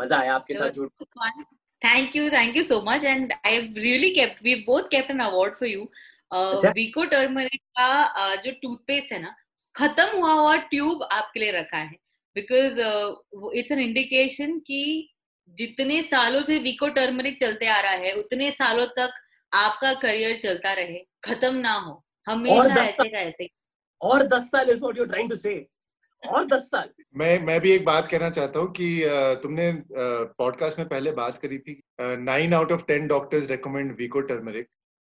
मज़ा 0.00 0.18
आया 0.18 0.34
आपके 0.34 0.54
साथ 0.54 0.70
झूठ। 0.70 0.90
you 2.14 2.30
thank 2.30 2.56
you 2.56 2.64
so 2.64 2.76
much 2.80 3.04
and 3.04 3.34
i've 3.48 3.76
really 3.84 4.10
kept 4.14 4.42
we 4.46 4.54
both 4.68 4.90
kept 4.90 5.10
an 5.10 5.20
award 5.20 5.58
for 5.58 5.66
you. 5.66 5.82
Uh, 6.34 6.72
Vicco 6.74 7.04
turmeric 7.04 7.60
का 7.78 7.90
uh, 8.14 8.42
जो 8.44 8.52
टूथपेस्ट 8.62 9.12
है 9.12 9.22
ना 9.22 9.34
खत्म 9.76 10.18
हुआ 10.18 10.32
हुआ 10.32 10.56
ट्यूब 10.56 11.02
आपके 11.02 11.40
लिए 11.40 11.50
रखा 11.50 11.78
है। 11.78 12.05
बिकॉज़ 12.36 12.80
इट्स 13.58 13.72
एन 13.72 13.78
इंडिकेशन 13.78 14.58
कि 14.58 14.80
जितने 15.58 16.02
सालों 16.02 16.42
से 16.42 16.58
विको 16.58 16.88
टर्मरिक 16.88 17.38
चलते 17.40 17.66
आ 17.66 17.80
रहा 17.80 17.92
है 17.92 18.12
उतने 18.14 18.50
सालों 18.50 18.86
तक 18.98 19.12
आपका 19.52 19.92
करियर 19.94 20.38
चलता 20.40 20.72
रहे 20.72 20.98
खत्म 21.24 21.54
ना 21.56 21.72
हो। 21.72 22.02
हमेशा 22.26 22.82
ऐसे 22.82 23.08
का 23.08 23.18
ऐसे। 23.18 23.48
और 24.00 24.26
दस 24.26 24.50
साल 24.50 24.70
is 24.70 24.80
what 24.80 24.98
you 24.98 25.04
trying 25.04 25.30
to 25.30 25.36
say 25.36 25.54
और 26.22 26.46
दस 26.46 26.70
साल। 26.70 26.90
मैं 27.16 27.38
मैं 27.40 27.60
भी 27.60 27.72
एक 27.72 27.84
बात 27.84 28.08
कहना 28.10 28.30
चाहता 28.30 28.58
हूँ 28.58 28.72
कि 28.72 28.88
तुमने 29.42 29.72
पॉडकास्ट 30.38 30.78
में 30.78 30.88
पहले 30.88 31.12
बात 31.12 31.38
करी 31.38 31.58
थी 31.58 31.80
nine 32.00 32.54
out 32.54 32.72
of 32.72 32.84
ten 32.84 33.06
doctors 33.06 33.50
recommend 33.50 33.96
Vicco 33.98 34.20
turmeric 34.20 34.68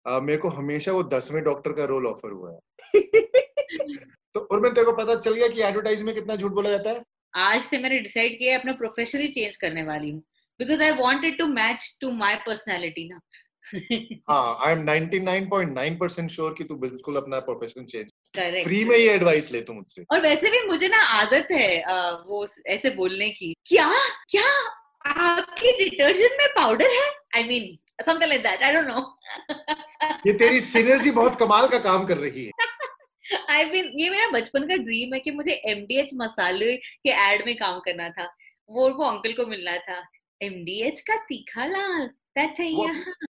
मेरे 0.06 0.38
को 0.38 0.48
हमेशा 0.48 0.92
वो 0.92 1.02
दसवें 1.02 1.42
डॉक्टर 1.44 1.72
का 1.72 1.84
रोल 1.84 2.06
ऑफ़र 2.06 2.32
हुआ 2.32 2.52
है। 2.52 3.00
तो 4.34 4.40
और 4.40 4.60
मैं 4.60 4.72
तेरे 4.74 4.84
को 4.86 4.92
पता 4.92 5.14
चल 5.14 5.34
गया 5.34 5.48
कि 5.48 5.62
एडवर्टाइज 5.62 6.02
में 6.02 6.14
कितना 6.14 6.36
झूठ 6.36 6.52
बोला 6.52 6.70
जाता 6.70 6.90
है? 6.90 7.02
आज 7.34 7.60
से 7.62 7.78
मैंने 7.78 7.98
डिसाइड 7.98 8.38
किया 8.38 8.58
अपना 8.58 8.72
प्रोफेशन 8.72 9.20
ही 9.20 9.28
चेंज 9.28 9.56
करने 9.56 9.82
वाली 9.82 10.10
हूँ। 10.10 10.22
Because 10.60 10.82
I 10.82 10.90
wanted 10.90 11.38
to 11.38 11.46
match 11.46 11.98
to 12.00 12.10
my 12.12 12.36
personality 12.46 13.08
ना। 13.08 13.20
हाँ 14.30 14.58
आई 14.66 14.72
एम 14.72 14.84
99.9% 14.86 16.28
श्योर 16.28 16.54
कि 16.58 16.64
तू 16.64 16.74
बिल्कुल 16.74 17.16
अपना 17.16 17.38
प्रोफेशन 17.38 17.84
चेंज 17.84 18.08
फ्री 18.64 18.84
में 18.84 18.96
ही 18.96 19.08
एडवाइस 19.08 19.52
ले 19.52 19.60
तू 19.60 19.72
मुझसे। 19.72 20.04
और 20.10 20.20
वैसे 20.20 20.50
भी 20.50 20.66
मुझे 20.66 20.88
ना 20.88 21.02
आदत 21.02 21.48
है 21.52 21.80
आ, 21.82 22.10
वो 22.10 22.48
ऐसे 22.66 22.90
बोलने 22.90 23.30
की। 23.30 23.54
क्या? 23.66 23.92
क्या 24.30 24.48
आपके 25.06 25.72
डिटर्जेंट 25.84 26.32
में 26.38 26.48
पाउडर 26.56 26.90
है? 26.90 27.06
I 27.36 27.44
mean 27.44 27.78
something 28.04 28.28
like 28.28 28.42
that 28.42 28.62
I 28.62 28.72
don't 28.72 28.86
know 28.86 29.18
ये 30.26 30.32
तेरी 30.32 30.60
सिनर्जी 30.60 31.10
बहुत 31.10 31.38
कमाल 31.38 31.68
का 31.68 31.78
काम 31.78 32.06
कर 32.06 32.16
रही 32.16 32.44
है। 32.44 32.50
आई 33.50 33.64
मीन 33.64 33.92
ये 33.98 34.10
मेरा 34.10 34.28
बचपन 34.30 34.68
का 34.68 34.76
ड्रीम 34.76 35.14
है 35.14 35.20
कि 35.20 35.30
मुझे 35.30 35.52
एमडीएच 35.52 36.10
मसाले 36.14 36.76
के 36.76 37.10
एड 37.10 37.46
में 37.46 37.56
काम 37.56 37.80
करना 37.80 38.08
था। 38.10 38.24
वो 38.70 38.90
वो 38.90 39.04
अंकल 39.04 39.32
को 39.32 39.46
मिलना 39.46 39.76
था। 39.76 40.02
एमडीएच 40.40 41.00
का 41.00 41.16
तीखा 41.16 41.64
लाल 41.66 42.10
वो, 42.36 42.86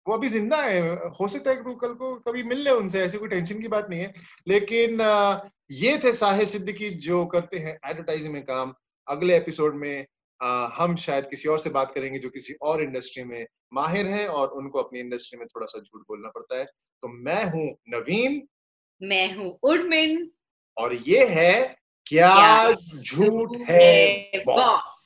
वो 0.07 0.13
अभी 0.13 0.27
ज़िंदा 0.29 0.61
है। 0.63 0.79
हो 1.09 1.27
सकता 1.27 1.51
है 1.51 1.63
तू 1.63 1.73
कल 1.75 1.93
को 1.93 2.15
कभी 2.19 2.43
मिल 2.43 2.59
ले 2.59 2.71
उनसे 2.71 3.01
ऐसी 3.01 3.17
कोई 3.17 3.29
टेंशन 3.29 3.59
की 3.61 3.67
बात 3.67 3.89
नहीं 3.89 3.99
है। 3.99 4.13
लेकिन 4.47 5.01
ये 5.71 5.97
थे 6.03 6.11
साहिल 6.13 6.47
सिद्दीकी 6.47 6.89
जो 6.89 7.25
करते 7.25 7.57
हैं 7.57 7.77
एडवर्टाइजिंग 7.85 8.33
में 8.33 8.41
काम। 8.43 8.73
अगले 9.07 9.37
एपिसोड 9.37 9.75
में 9.75 10.05
आ, 10.41 10.67
हम 10.67 10.95
शायद 10.95 11.27
किसी 11.29 11.49
और 11.49 11.59
से 11.59 11.69
बात 11.69 11.91
करेंगे 11.91 12.19
जो 12.19 12.29
किसी 12.29 12.53
और 12.61 12.83
इंडस्ट्री 12.83 13.23
में 13.23 13.45
माहिर 13.73 14.07
हैं 14.07 14.27
और 14.27 14.47
उनको 14.49 14.79
अपनी 14.79 14.99
इंडस्ट्री 14.99 15.39
में 15.39 15.47
थोड़ा 15.47 15.65
सा 15.65 15.79
झूठ 15.79 16.01
बोलना 16.01 16.29
पड़ता 16.29 16.57
है। 16.59 16.65
तो 16.65 17.07
मैं 17.07 17.43
हूँ 17.45 17.65
नवीन। 17.89 18.47
मैं 19.03 19.35
हूँ। 19.35 19.59
उर्मिन। 19.63 20.31
और 20.77 20.93
ये 20.93 21.25
है 21.27 21.77
क्या, 22.05 22.71
झूठ 22.95 23.61
है 23.69 24.31
बॉस 24.45 24.96